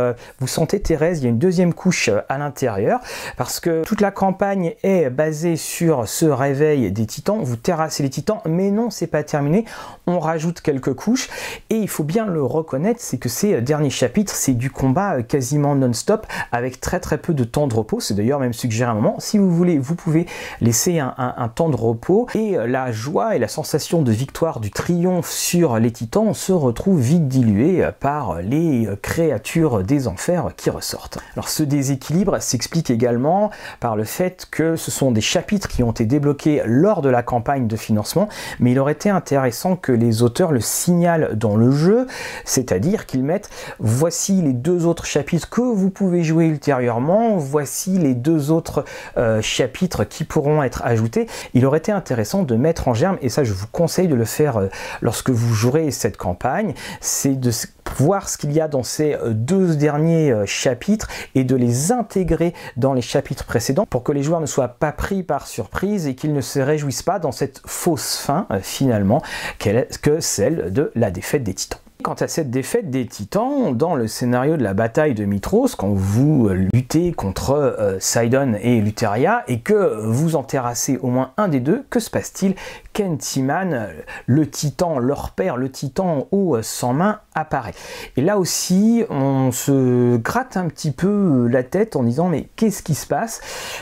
vous 0.40 0.47
sentez 0.47 0.81
Thérèse, 0.81 1.21
il 1.21 1.25
y 1.25 1.27
a 1.27 1.31
une 1.31 1.38
deuxième 1.38 1.73
couche 1.73 2.09
euh, 2.09 2.21
à 2.29 2.38
l'intérieur, 2.38 3.01
parce 3.37 3.61
que 3.61 3.83
toute 3.83 4.01
la 4.01 4.11
campagne 4.11 4.75
est 4.83 5.11
basée 5.11 5.57
sur 5.57 6.09
ce 6.09 6.27
réveil 6.27 6.90
des 6.93 7.07
titans, 7.07 7.40
vous 7.43 7.57
terrassez 7.57 8.03
les 8.03 8.11
titans, 8.11 8.40
mais 8.47 8.71
non, 8.71 8.90
c'est 8.90 9.07
pas 9.07 9.23
terminé, 9.23 9.64
on 10.07 10.19
rajoute 10.19 10.61
quelques 10.61 10.95
couches, 10.95 11.29
et 11.71 11.77
il 11.77 11.88
faut 11.88 12.05
bien 12.05 12.27
le 12.27 12.43
reconnaître, 12.43 13.01
c'est 13.01 13.19
que 13.19 13.29
ces 13.29 13.55
euh, 13.55 13.61
derniers 13.61 13.90
chapitres, 13.90 14.35
c'est 14.35 14.55
du 14.55 14.71
combat 14.71 15.23
quasiment 15.23 15.75
non-stop, 15.75 16.27
avec 16.53 16.81
très 16.81 17.01
très 17.01 17.19
peu 17.19 17.35
de 17.35 17.45
temps 17.45 17.67
de 17.67 17.75
repos, 17.75 18.01
c'est 18.01 18.14
d'ailleurs 18.14 18.40
même 18.40 18.53
suggéré 18.53 18.90
un 18.90 18.95
moment, 18.95 19.17
si 19.19 19.38
vous 19.38 19.51
voulez, 19.51 19.79
vous 19.79 19.95
pouvez 19.95 20.27
laisser 20.61 20.99
un, 20.99 21.14
un 21.17 21.49
temps 21.49 21.69
de 21.69 21.77
repos, 21.77 22.27
et 22.35 22.57
la 22.67 22.93
joie 22.93 23.37
et 23.37 23.38
la 23.38 23.49
sensation 23.49 24.03
de 24.03 24.12
victoire, 24.12 24.61
du 24.61 24.71
triomphe 24.71 25.31
sur 25.31 25.79
les 25.79 25.90
titans 25.90 26.35
se 26.35 26.53
retrouve 26.53 27.01
vite 27.01 27.29
diluée 27.29 27.88
par 28.01 28.40
les 28.43 28.88
créatures 29.03 29.83
des 29.83 29.93
enfers 30.07 30.50
qui 30.57 30.70
ressortent. 30.70 31.18
Alors 31.35 31.48
ce 31.48 31.62
déséquilibre 31.62 32.40
s'explique 32.40 32.90
également 32.90 33.50
par 33.80 33.96
le 33.96 34.04
fait 34.04 34.46
que 34.50 34.76
ce 34.76 34.90
sont 34.90 35.11
des 35.11 35.20
chapitres 35.20 35.68
qui 35.68 35.83
ont 35.83 35.90
été 35.90 36.04
débloqués 36.07 36.62
lors 36.64 37.02
de 37.02 37.09
la 37.09 37.22
campagne 37.22 37.66
de 37.66 37.76
financement, 37.76 38.28
mais 38.61 38.72
il 38.72 38.78
aurait 38.78 38.92
été 38.92 39.11
intéressant 39.11 39.76
que 39.76 39.92
les 39.92 40.22
auteurs 40.22 40.52
le 40.52 40.61
signalent 40.61 41.30
dans 41.35 41.57
le 41.57 41.70
jeu, 41.70 42.07
c'est-à-dire 42.44 43.07
qu'ils 43.07 43.24
mettent 43.24 43.50
voici 43.78 44.42
les 44.42 44.52
deux 44.52 44.87
autres 44.87 45.07
chapitres 45.07 45.48
que 45.48 45.61
vous 45.61 45.90
pouvez 45.90 46.22
jouer 46.22 46.46
ultérieurement, 46.46 47.37
voici 47.37 47.98
les 47.98 48.14
deux 48.14 48.50
autres 48.50 48.85
euh, 49.16 49.40
chapitres 49.42 50.04
qui 50.04 50.24
pourront 50.24 50.62
être 50.62 50.83
ajoutés. 50.85 51.26
Il 51.54 51.66
aurait 51.66 51.78
été 51.78 51.92
intéressant 51.92 52.42
de 52.42 52.57
mettre 52.57 52.88
en 52.88 52.94
germe, 52.94 53.18
et 53.22 53.28
ça 53.28 53.44
je 53.44 53.52
vous 53.52 53.66
conseille 53.70 54.09
de 54.09 54.14
le 54.14 54.24
faire 54.24 54.59
euh, 54.59 54.68
lorsque 55.00 55.30
vous 55.30 55.54
jouerez 55.54 55.90
cette 55.90 56.16
campagne, 56.16 56.74
c'est 57.00 57.38
de 57.38 57.50
voir 57.96 58.28
ce 58.28 58.38
qu'il 58.38 58.52
y 58.52 58.61
a 58.61 58.68
dans 58.68 58.83
ces 58.83 59.14
euh, 59.14 59.30
deux 59.30 59.84
derniers 59.85 60.33
euh, 60.33 60.47
chapitres 60.47 61.09
et 61.35 61.44
de 61.44 61.55
les 61.55 61.92
intégrer 61.92 62.55
dans 62.79 62.94
les 62.94 63.03
chapitres 63.03 63.44
précédents 63.44 63.85
pour 63.85 64.03
que 64.03 64.12
les 64.12 64.23
joueurs 64.23 64.40
ne 64.40 64.47
soient 64.47 64.68
pas 64.68 64.92
pris 64.92 65.23
par 65.23 65.47
surprise 65.47 66.07
et 66.07 66.14
qu'ils 66.14 66.33
ne 66.33 66.40
se 66.40 66.59
réjouissent 66.59 67.03
pas 67.03 67.18
dans 67.18 67.33
cette 67.33 67.61
fausse 67.66 68.16
fin 68.16 68.47
euh, 68.51 68.61
finalement 68.62 69.20
que 69.59 70.20
celle 70.20 70.73
de 70.73 70.90
la 70.94 71.11
défaite 71.11 71.42
des 71.42 71.53
titans. 71.53 71.81
Quant 72.03 72.14
à 72.14 72.29
cette 72.29 72.51
défaite 72.51 72.90
des 72.90 73.07
titans, 73.07 73.77
dans 73.77 73.94
le 73.94 74.09
scénario 74.09 74.57
de 74.57 74.62
la 74.62 74.73
bataille 74.73 75.14
de 75.14 75.27
Mitros, 75.27 75.68
quand 75.77 75.92
vous 75.92 76.49
luttez 76.49 77.12
contre 77.12 77.97
Sidon 77.99 78.55
et 78.61 78.81
Luteria 78.81 79.42
et 79.49 79.61
que 79.61 80.03
vous 80.07 80.37
en 80.37 80.42
terrassez 80.42 80.99
au 80.99 81.09
moins 81.09 81.33
un 81.38 81.49
des 81.49 81.61
deux, 81.61 81.85
que 81.88 82.01
se 82.01 82.11
passe-t-il 82.11 82.57
Kentiman, 82.94 83.88
le 84.26 84.48
titan, 84.48 84.98
leur 84.98 85.30
père, 85.30 85.57
le 85.57 85.70
titan 85.70 86.28
aux 86.30 86.62
100 86.62 86.92
mains, 86.94 87.20
apparaît. 87.35 87.74
Et 88.16 88.22
là 88.22 88.38
aussi, 88.38 89.04
on 89.11 89.50
se 89.52 90.16
gratte 90.16 90.57
un 90.57 90.68
petit 90.68 90.92
peu 90.92 91.48
la 91.48 91.62
tête 91.62 91.96
en 91.96 92.04
disant 92.04 92.28
mais 92.28 92.48
qu'est-ce 92.57 92.83
qui 92.83 92.94
se 92.94 93.07
passe? 93.07 93.40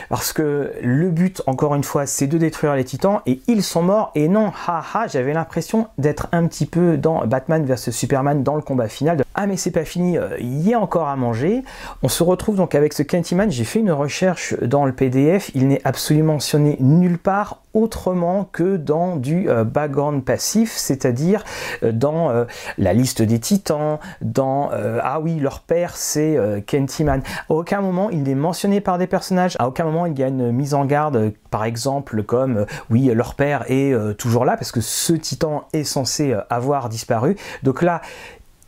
Parce 0.09 0.33
que 0.33 0.73
le 0.81 1.09
but, 1.11 1.41
encore 1.45 1.75
une 1.75 1.83
fois, 1.83 2.05
c'est 2.05 2.27
de 2.27 2.37
détruire 2.37 2.75
les 2.75 2.83
titans 2.83 3.21
et 3.25 3.41
ils 3.47 3.63
sont 3.63 3.83
morts. 3.83 4.11
Et 4.15 4.27
non, 4.27 4.51
haha, 4.67 5.07
j'avais 5.07 5.33
l'impression 5.33 5.87
d'être 5.97 6.27
un 6.31 6.47
petit 6.47 6.65
peu 6.65 6.97
dans 6.97 7.25
Batman 7.25 7.63
vs 7.65 7.91
Superman 7.91 8.43
dans 8.43 8.55
le 8.55 8.61
combat 8.61 8.87
final. 8.87 9.17
De, 9.17 9.23
ah 9.35 9.47
mais 9.47 9.57
c'est 9.57 9.71
pas 9.71 9.85
fini, 9.85 10.17
euh, 10.17 10.37
il 10.39 10.67
y 10.67 10.73
a 10.73 10.79
encore 10.79 11.07
à 11.07 11.15
manger. 11.15 11.63
On 12.03 12.07
se 12.07 12.21
retrouve 12.21 12.55
donc 12.55 12.75
avec 12.75 12.93
ce 12.93 13.01
Kentiman. 13.01 13.49
J'ai 13.49 13.63
fait 13.63 13.79
une 13.79 13.91
recherche 13.91 14.55
dans 14.61 14.85
le 14.85 14.93
PDF. 14.93 15.49
Il 15.55 15.67
n'est 15.67 15.81
absolument 15.83 16.33
mentionné 16.33 16.77
nulle 16.79 17.17
part 17.17 17.59
autrement 17.73 18.47
que 18.51 18.77
dans 18.77 19.15
du 19.15 19.49
euh, 19.49 19.63
background 19.63 20.23
passif, 20.23 20.73
c'est-à-dire 20.75 21.43
euh, 21.81 21.91
dans 21.91 22.45
la 22.77 22.93
liste 22.93 23.21
des 23.21 23.39
titans, 23.39 23.99
dans 24.21 24.69
ah 24.71 25.19
oui, 25.19 25.39
leur 25.39 25.61
père 25.61 25.95
c'est 25.95 26.37
Kentiman. 26.65 27.21
Aucun 27.49 27.81
moment 27.81 28.09
il 28.09 28.27
est 28.29 28.35
mentionné 28.35 28.81
par 28.81 28.97
des 28.97 29.07
personnages, 29.07 29.55
à 29.59 29.67
aucun 29.67 29.85
moment 29.85 30.05
il 30.05 30.17
y 30.17 30.23
a 30.23 30.27
une 30.27 30.51
mise 30.51 30.73
en 30.73 30.85
garde, 30.85 31.33
par 31.49 31.65
exemple, 31.65 32.23
comme 32.23 32.65
oui, 32.89 33.11
leur 33.13 33.35
père 33.35 33.65
est 33.67 33.93
toujours 34.17 34.45
là 34.45 34.57
parce 34.57 34.71
que 34.71 34.81
ce 34.81 35.13
titan 35.13 35.67
est 35.73 35.83
censé 35.83 36.35
avoir 36.49 36.89
disparu. 36.89 37.35
Donc 37.63 37.81
là, 37.81 38.01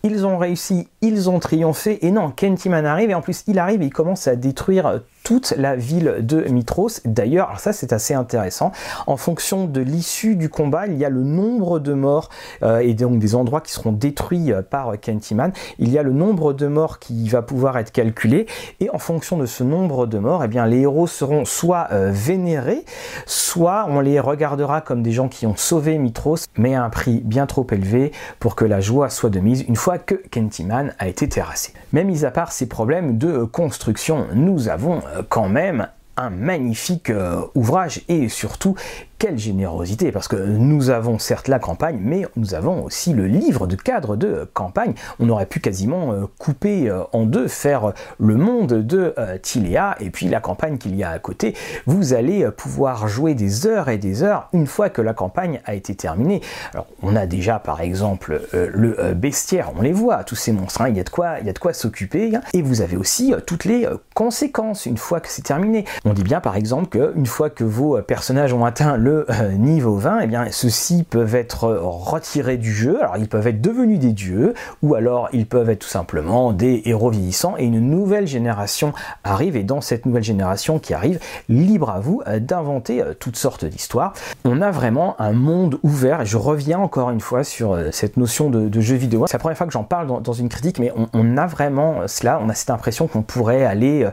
ils 0.05 0.25
ont 0.25 0.37
réussi, 0.37 0.87
ils 1.01 1.31
ont 1.31 1.39
triomphé, 1.39 2.05
et 2.05 2.11
non, 2.11 2.29
Kentiman 2.29 2.85
arrive, 2.85 3.09
et 3.09 3.15
en 3.15 3.21
plus 3.21 3.43
il 3.47 3.57
arrive 3.57 3.81
et 3.81 3.85
il 3.85 3.93
commence 3.93 4.27
à 4.27 4.35
détruire 4.35 5.01
toute 5.25 5.55
la 5.57 5.75
ville 5.75 6.17
de 6.21 6.41
Mitros. 6.51 7.01
D'ailleurs, 7.03 7.59
ça 7.59 7.73
c'est 7.73 7.91
assez 7.91 8.13
intéressant. 8.13 8.71
En 9.07 9.17
fonction 9.17 9.65
de 9.65 9.81
l'issue 9.81 10.35
du 10.35 10.49
combat, 10.49 10.85
il 10.85 10.97
y 10.97 11.03
a 11.03 11.09
le 11.09 11.23
nombre 11.23 11.79
de 11.79 11.93
morts 11.93 12.29
euh, 12.61 12.77
et 12.77 12.93
donc 12.93 13.17
des 13.17 13.33
endroits 13.33 13.59
qui 13.59 13.73
seront 13.73 13.91
détruits 13.91 14.53
euh, 14.53 14.61
par 14.61 14.93
Kentiman. 15.01 15.51
Il 15.79 15.89
y 15.89 15.97
a 15.97 16.03
le 16.03 16.13
nombre 16.13 16.53
de 16.53 16.67
morts 16.67 16.99
qui 16.99 17.27
va 17.27 17.41
pouvoir 17.41 17.79
être 17.79 17.91
calculé 17.91 18.45
et 18.79 18.91
en 18.91 18.99
fonction 18.99 19.37
de 19.37 19.47
ce 19.47 19.63
nombre 19.63 20.05
de 20.05 20.19
morts, 20.19 20.43
eh 20.43 20.47
bien 20.47 20.67
les 20.67 20.81
héros 20.81 21.07
seront 21.07 21.43
soit 21.43 21.87
euh, 21.91 22.11
vénérés, 22.13 22.85
soit 23.25 23.87
on 23.89 24.01
les 24.01 24.19
regardera 24.19 24.81
comme 24.81 25.01
des 25.01 25.11
gens 25.11 25.27
qui 25.27 25.47
ont 25.47 25.55
sauvé 25.55 25.97
Mitros, 25.97 26.45
mais 26.55 26.75
à 26.75 26.83
un 26.83 26.91
prix 26.91 27.21
bien 27.25 27.47
trop 27.47 27.65
élevé 27.71 28.11
pour 28.39 28.55
que 28.55 28.63
la 28.63 28.79
joie 28.79 29.09
soit 29.09 29.31
de 29.31 29.39
mise 29.39 29.65
une 29.67 29.75
fois 29.75 29.97
que 29.97 30.21
Kentiman 30.29 30.93
a 30.99 31.07
été 31.07 31.27
terrassé. 31.27 31.73
Mais 31.93 32.03
mis 32.03 32.25
à 32.25 32.31
part 32.31 32.51
ces 32.51 32.67
problèmes 32.67 33.17
de 33.17 33.43
construction, 33.43 34.27
nous 34.35 34.69
avons 34.69 35.01
quand 35.23 35.49
même 35.49 35.87
un 36.17 36.29
magnifique 36.29 37.09
euh, 37.09 37.41
ouvrage 37.55 38.01
et 38.07 38.29
surtout 38.29 38.75
quelle 39.17 39.37
générosité, 39.37 40.11
parce 40.11 40.27
que 40.27 40.35
nous 40.35 40.89
avons 40.89 41.19
certes 41.19 41.47
la 41.47 41.59
campagne, 41.59 41.99
mais 42.01 42.25
nous 42.35 42.53
avons 42.53 42.83
aussi 42.83 43.13
le 43.13 43.27
livre 43.27 43.65
de 43.67 43.75
cadre 43.75 44.15
de 44.15 44.49
campagne. 44.53 44.93
On 45.19 45.29
aurait 45.29 45.45
pu 45.45 45.59
quasiment 45.59 46.11
euh, 46.11 46.25
couper 46.37 46.89
euh, 46.89 47.03
en 47.13 47.23
deux, 47.23 47.47
faire 47.47 47.93
le 48.19 48.35
monde 48.35 48.73
de 48.73 49.13
euh, 49.17 49.37
Tiléa 49.37 49.95
et 49.99 50.09
puis 50.09 50.27
la 50.27 50.41
campagne 50.41 50.77
qu'il 50.77 50.95
y 50.95 51.03
a 51.03 51.11
à 51.11 51.19
côté. 51.19 51.55
Vous 51.85 52.13
allez 52.13 52.49
pouvoir 52.51 53.07
jouer 53.07 53.35
des 53.35 53.67
heures 53.67 53.89
et 53.89 53.97
des 53.97 54.23
heures 54.23 54.49
une 54.53 54.67
fois 54.67 54.89
que 54.89 55.01
la 55.01 55.13
campagne 55.13 55.61
a 55.65 55.75
été 55.75 55.95
terminée. 55.95 56.41
Alors, 56.73 56.87
on 57.01 57.15
a 57.15 57.25
déjà 57.25 57.59
par 57.59 57.81
exemple 57.81 58.41
le 58.53 59.13
bestiaire, 59.13 59.71
on 59.77 59.81
les 59.81 59.91
voit, 59.91 60.23
tous 60.23 60.35
ces 60.35 60.51
monstres, 60.51 60.81
hein. 60.81 60.89
il 60.89 60.97
y 60.97 60.99
a 60.99 61.03
de 61.03 61.09
quoi, 61.09 61.39
il 61.39 61.47
y 61.47 61.49
a 61.49 61.53
de 61.53 61.59
quoi 61.59 61.73
s'occuper. 61.73 62.35
Hein. 62.35 62.41
et 62.53 62.61
vous 62.61 62.81
avez 62.81 62.97
aussi 62.97 63.33
toutes 63.45 63.65
les 63.65 63.87
conséquences 64.13 64.85
une 64.85 64.97
fois 64.97 65.19
que 65.19 65.29
c'est 65.29 65.43
terminé. 65.43 65.85
On 66.03 66.13
dit 66.13 66.23
bien 66.23 66.41
par 66.41 66.55
exemple 66.55 66.87
qu'une 66.87 67.25
fois 67.25 67.49
que 67.49 67.63
vos 67.63 68.01
personnages 68.01 68.53
ont 68.53 68.65
atteint 68.65 68.97
le 68.97 69.04
euh, 69.07 69.51
niveau 69.53 69.95
20, 69.95 70.19
eh 70.21 70.27
bien, 70.27 70.45
ceux-ci 70.51 71.03
peuvent 71.03 71.35
être 71.35 71.67
retirés 71.67 72.57
du 72.57 72.73
jeu. 72.73 73.01
Alors, 73.01 73.17
ils 73.17 73.27
peuvent 73.27 73.47
être 73.47 73.61
devenus 73.61 73.99
des 73.99 74.13
dieux, 74.13 74.53
ou 74.81 74.95
alors 74.95 75.29
ils 75.33 75.45
peuvent 75.45 75.69
être 75.69 75.79
tout 75.79 75.87
simplement 75.87 76.53
des 76.53 76.81
héros 76.85 77.09
vieillissants, 77.09 77.55
et 77.57 77.65
une 77.65 77.79
nouvelle 77.79 78.27
génération 78.27 78.93
arrive, 79.23 79.55
et 79.55 79.63
dans 79.63 79.81
cette 79.81 80.05
nouvelle 80.05 80.23
génération 80.23 80.79
qui 80.79 80.93
arrive, 80.93 81.19
libre 81.49 81.89
à 81.89 81.99
vous 81.99 82.21
euh, 82.27 82.39
d'inventer 82.39 83.01
euh, 83.01 83.13
toutes 83.13 83.37
sortes 83.37 83.65
d'histoires. 83.65 84.13
On 84.43 84.61
a 84.61 84.71
vraiment 84.71 85.19
un 85.19 85.33
monde 85.33 85.77
ouvert, 85.83 86.21
et 86.21 86.25
je 86.25 86.37
reviens 86.37 86.79
encore 86.79 87.09
une 87.09 87.21
fois 87.21 87.43
sur 87.43 87.77
cette 87.91 88.17
notion 88.17 88.49
de, 88.49 88.81
jeu 88.81 88.95
vidéo. 88.95 89.25
C'est 89.27 89.33
la 89.33 89.39
première 89.39 89.57
fois 89.57 89.67
que 89.67 89.73
j'en 89.73 89.83
parle 89.83 90.21
dans, 90.21 90.33
une 90.33 90.49
critique, 90.49 90.79
mais 90.79 90.91
on, 91.13 91.37
a 91.37 91.47
vraiment 91.47 92.07
cela, 92.07 92.39
on 92.43 92.49
a 92.49 92.53
cette 92.53 92.69
impression 92.69 93.07
qu'on 93.07 93.21
pourrait 93.21 93.63
aller 93.63 94.07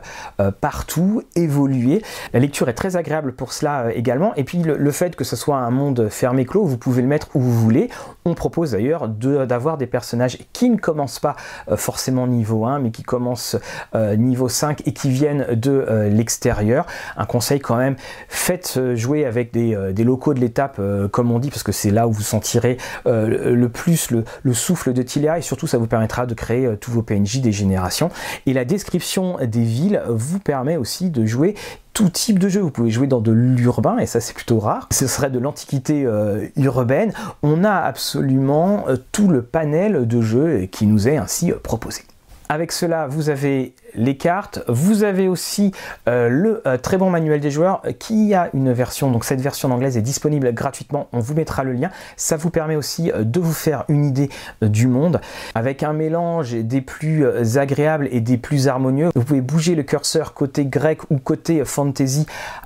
partout, 0.61 1.23
évoluer. 1.35 2.01
La 2.33 2.39
lecture 2.39 2.69
est 2.69 2.73
très 2.73 2.95
agréable 2.95 3.33
pour 3.33 3.53
cela 3.53 3.93
également, 3.93 4.33
et 4.35 4.43
puis 4.43 4.63
le, 4.63 4.82
le 4.83 4.91
fait 4.91 5.15
que 5.15 5.23
ce 5.23 5.35
soit 5.35 5.57
un 5.57 5.71
monde 5.71 6.09
fermé 6.09 6.45
clos, 6.45 6.65
vous 6.65 6.77
pouvez 6.77 7.01
le 7.01 7.07
mettre 7.07 7.29
où 7.33 7.39
vous 7.39 7.53
voulez. 7.53 7.89
On 8.25 8.35
propose 8.35 8.71
d'ailleurs 8.71 9.07
d'avoir 9.07 9.77
des 9.77 9.87
personnages 9.87 10.37
qui 10.51 10.69
ne 10.69 10.77
commencent 10.77 11.19
pas 11.19 11.35
euh, 11.69 11.77
forcément 11.77 12.27
niveau 12.27 12.65
1, 12.65 12.79
mais 12.79 12.91
qui 12.91 13.03
commencent 13.03 13.57
euh, 13.95 14.15
niveau 14.15 14.49
5 14.49 14.85
et 14.85 14.93
qui 14.93 15.09
viennent 15.09 15.47
de 15.53 15.71
euh, 15.71 16.09
l'extérieur. 16.09 16.85
Un 17.17 17.25
conseil 17.25 17.59
quand 17.59 17.77
même, 17.77 17.95
faites 18.27 18.79
jouer 18.95 19.25
avec 19.25 19.51
des, 19.53 20.03
locaux 20.03 20.33
de 20.33 20.39
l'étape, 20.39 20.81
comme 21.11 21.31
on 21.31 21.39
dit, 21.39 21.49
parce 21.49 21.63
que 21.63 21.71
c'est 21.71 21.91
là 21.91 22.07
où 22.07 22.11
vous 22.11 22.21
sentirez 22.21 22.77
le 23.05 23.67
plus 23.67 24.11
le, 24.11 24.25
le, 24.43 24.53
souffle 24.53 24.91
de 24.91 25.01
Tilia 25.01 25.37
et 25.37 25.41
surtout 25.41 25.65
ça 25.65 25.77
vous 25.77 25.87
permettra 25.87 26.25
de 26.25 26.33
créer 26.33 26.75
tous 26.77 26.91
vos 26.91 27.01
PNJ 27.01 27.39
des 27.39 27.53
générations. 27.53 28.09
Et 28.45 28.53
la 28.53 28.65
description 28.65 29.37
des 29.41 29.63
villes 29.63 30.01
vous 30.09 30.39
permet 30.39 30.75
aussi 30.75 31.09
de 31.09 31.25
jouer 31.25 31.55
tout 31.93 32.09
type 32.09 32.39
de 32.39 32.49
jeu. 32.49 32.61
Vous 32.61 32.71
pouvez 32.71 32.91
jouer 32.91 33.07
dans 33.07 33.21
de 33.21 33.31
l'urbain, 33.31 33.97
et 33.97 34.05
ça 34.05 34.19
c'est 34.19 34.33
plutôt 34.33 34.59
rare. 34.59 34.87
Ce 34.91 35.07
serait 35.07 35.29
de 35.29 35.39
l'antiquité 35.39 36.05
euh, 36.05 36.47
urbaine. 36.55 37.13
On 37.41 37.63
a 37.63 37.73
absolument 37.73 38.85
euh, 38.87 38.97
tout 39.11 39.27
le 39.27 39.41
panel 39.41 40.07
de 40.07 40.21
jeux 40.21 40.65
qui 40.71 40.85
nous 40.85 41.07
est 41.07 41.17
ainsi 41.17 41.51
euh, 41.51 41.57
proposé. 41.61 42.01
Avec 42.49 42.71
cela, 42.71 43.07
vous 43.07 43.29
avez 43.29 43.73
les 43.95 44.17
cartes, 44.17 44.63
vous 44.67 45.03
avez 45.03 45.27
aussi 45.27 45.71
euh, 46.07 46.29
le 46.29 46.61
euh, 46.67 46.77
très 46.77 46.97
bon 46.97 47.09
manuel 47.09 47.39
des 47.39 47.51
joueurs 47.51 47.81
qui 47.99 48.33
a 48.33 48.49
une 48.53 48.71
version, 48.73 49.11
donc 49.11 49.23
cette 49.23 49.41
version 49.41 49.71
anglaise 49.71 49.97
est 49.97 50.01
disponible 50.01 50.53
gratuitement, 50.53 51.07
on 51.13 51.19
vous 51.19 51.33
mettra 51.33 51.63
le 51.63 51.73
lien. 51.73 51.89
Ça 52.17 52.37
vous 52.37 52.49
permet 52.49 52.75
aussi 52.75 53.11
euh, 53.11 53.23
de 53.23 53.39
vous 53.39 53.53
faire 53.53 53.85
une 53.87 54.05
idée 54.05 54.29
du 54.61 54.87
monde 54.87 55.21
avec 55.55 55.83
un 55.83 55.93
mélange 55.93 56.53
des 56.53 56.81
plus 56.81 57.25
agréables 57.57 58.07
et 58.11 58.21
des 58.21 58.37
plus 58.37 58.67
harmonieux. 58.67 59.09
Vous 59.15 59.23
pouvez 59.23 59.41
bouger 59.41 59.75
le 59.75 59.83
curseur 59.83 60.33
côté 60.33 60.65
grec 60.65 60.99
ou 61.09 61.17
côté 61.17 61.63
fantasy 61.65 62.25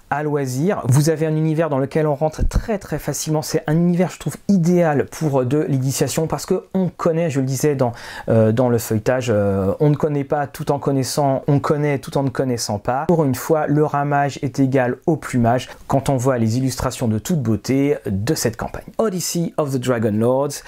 à 0.10 0.24
loisir. 0.24 0.82
Vous 0.86 1.10
avez 1.10 1.26
un 1.26 1.36
univers 1.36 1.70
dans 1.70 1.80
lequel 1.80 2.08
on 2.08 2.16
rentre 2.16 2.48
très 2.48 2.78
très 2.78 3.00
facilement. 3.00 3.42
C'est 3.42 3.64
un 3.68 3.76
univers, 3.76 4.10
je 4.10 4.20
trouve, 4.20 4.38
idéal 4.48 5.06
pour 5.06 5.46
de 5.46 5.66
l'initiation 5.68 6.28
parce 6.28 6.46
que 6.46 6.66
on 6.74 6.90
connaît, 6.90 7.30
je 7.30 7.40
le 7.40 7.46
disais 7.46 7.76
dans, 7.76 7.92
dans 8.28 8.70
le 8.70 8.78
feuilletage, 8.78 9.30
on 9.32 9.90
ne 9.90 9.96
connaît 9.96 10.24
pas 10.24 10.48
tout 10.48 10.72
en 10.72 10.80
connaissant, 10.80 11.44
on 11.48 11.60
connaît 11.60 12.00
tout 12.00 12.18
en 12.18 12.24
ne 12.24 12.30
connaissant 12.30 12.80
pas. 12.80 13.06
Pour 13.08 13.24
une 13.26 13.36
fois, 13.36 13.68
le 13.68 13.86
ramage 13.86 14.40
est 14.42 14.60
égal 14.60 14.98
au 15.06 15.18
plumage 15.18 15.70
quand 15.88 16.10
on 16.10 16.18
voit 16.18 16.38
les 16.38 16.58
illustrations 16.58 17.08
de 17.08 17.20
toute 17.20 17.42
beauté 17.42 17.98
de 18.06 18.34
cette 18.34 18.58
campagne. 18.58 18.86
Odyssey 18.98 19.54
of 19.58 19.72
the 19.72 19.78
Dragon 19.78 20.12
Lords, 20.14 20.64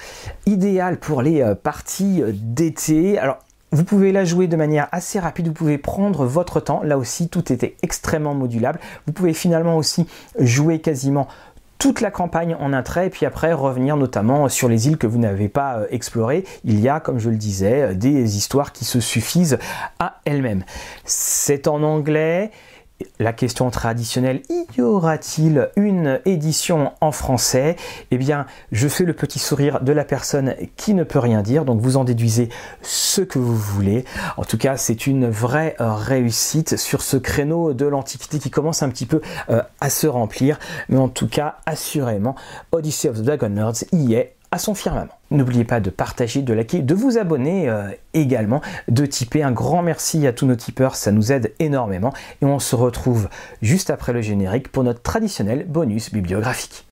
idéal 0.46 0.98
pour 0.98 1.22
les 1.22 1.42
euh, 1.42 1.54
parties 1.54 2.22
euh, 2.22 2.32
d'été. 2.34 3.18
Alors, 3.18 3.38
vous 3.72 3.84
pouvez 3.84 4.12
la 4.12 4.24
jouer 4.24 4.46
de 4.46 4.56
manière 4.56 4.88
assez 4.92 5.18
rapide, 5.18 5.48
vous 5.48 5.54
pouvez 5.54 5.78
prendre 5.78 6.24
votre 6.24 6.60
temps, 6.60 6.82
là 6.82 6.98
aussi 6.98 7.28
tout 7.28 7.52
était 7.52 7.76
extrêmement 7.82 8.34
modulable. 8.34 8.80
Vous 9.06 9.12
pouvez 9.12 9.32
finalement 9.32 9.76
aussi 9.76 10.06
jouer 10.38 10.80
quasiment 10.80 11.28
toute 11.80 12.02
la 12.02 12.10
campagne 12.10 12.54
en 12.60 12.74
un 12.74 12.82
trait 12.82 13.06
et 13.06 13.10
puis 13.10 13.24
après 13.24 13.54
revenir 13.54 13.96
notamment 13.96 14.48
sur 14.50 14.68
les 14.68 14.86
îles 14.86 14.98
que 14.98 15.06
vous 15.06 15.18
n'avez 15.18 15.48
pas 15.48 15.78
euh, 15.78 15.86
explorées. 15.90 16.44
Il 16.64 16.78
y 16.78 16.90
a, 16.90 17.00
comme 17.00 17.18
je 17.18 17.30
le 17.30 17.36
disais, 17.36 17.82
euh, 17.82 17.94
des 17.94 18.36
histoires 18.36 18.72
qui 18.72 18.84
se 18.84 19.00
suffisent 19.00 19.58
à 19.98 20.20
elles-mêmes. 20.26 20.62
C'est 21.06 21.68
en 21.68 21.82
anglais, 21.82 22.50
la 23.18 23.32
question 23.32 23.70
traditionnelle, 23.70 24.42
y 24.76 24.80
aura-t-il 24.80 25.70
une 25.76 26.20
édition 26.24 26.92
en 27.00 27.12
français? 27.12 27.76
Eh 28.10 28.18
bien, 28.18 28.46
je 28.72 28.88
fais 28.88 29.04
le 29.04 29.12
petit 29.12 29.38
sourire 29.38 29.80
de 29.80 29.92
la 29.92 30.04
personne 30.04 30.54
qui 30.76 30.94
ne 30.94 31.04
peut 31.04 31.18
rien 31.18 31.42
dire, 31.42 31.64
donc 31.64 31.80
vous 31.80 31.96
en 31.96 32.04
déduisez 32.04 32.48
ce 32.82 33.20
que 33.20 33.38
vous 33.38 33.56
voulez. 33.56 34.04
En 34.36 34.44
tout 34.44 34.58
cas, 34.58 34.76
c'est 34.76 35.06
une 35.06 35.28
vraie 35.28 35.76
réussite 35.78 36.76
sur 36.76 37.02
ce 37.02 37.16
créneau 37.16 37.72
de 37.72 37.86
l'Antiquité 37.86 38.38
qui 38.38 38.50
commence 38.50 38.82
un 38.82 38.88
petit 38.88 39.06
peu 39.06 39.20
euh, 39.50 39.62
à 39.80 39.90
se 39.90 40.06
remplir, 40.06 40.58
mais 40.88 40.98
en 40.98 41.08
tout 41.08 41.28
cas, 41.28 41.56
assurément, 41.66 42.34
Odyssey 42.72 43.08
of 43.08 43.18
the 43.18 43.22
Dragon 43.22 43.50
Nerds 43.50 43.84
y 43.92 44.14
est 44.14 44.34
à 44.52 44.58
son 44.58 44.74
firmament. 44.74 45.14
N'oubliez 45.30 45.64
pas 45.64 45.80
de 45.80 45.90
partager, 45.90 46.42
de 46.42 46.52
liker, 46.52 46.82
de 46.82 46.94
vous 46.94 47.18
abonner 47.18 47.68
euh, 47.68 47.90
également, 48.14 48.60
de 48.88 49.06
tiper. 49.06 49.42
Un 49.42 49.52
grand 49.52 49.82
merci 49.82 50.26
à 50.26 50.32
tous 50.32 50.46
nos 50.46 50.56
tipeurs, 50.56 50.96
ça 50.96 51.12
nous 51.12 51.32
aide 51.32 51.52
énormément. 51.58 52.12
Et 52.42 52.44
on 52.44 52.58
se 52.58 52.74
retrouve 52.74 53.28
juste 53.62 53.90
après 53.90 54.12
le 54.12 54.22
générique 54.22 54.72
pour 54.72 54.82
notre 54.82 55.02
traditionnel 55.02 55.66
bonus 55.68 56.12
bibliographique. 56.12 56.86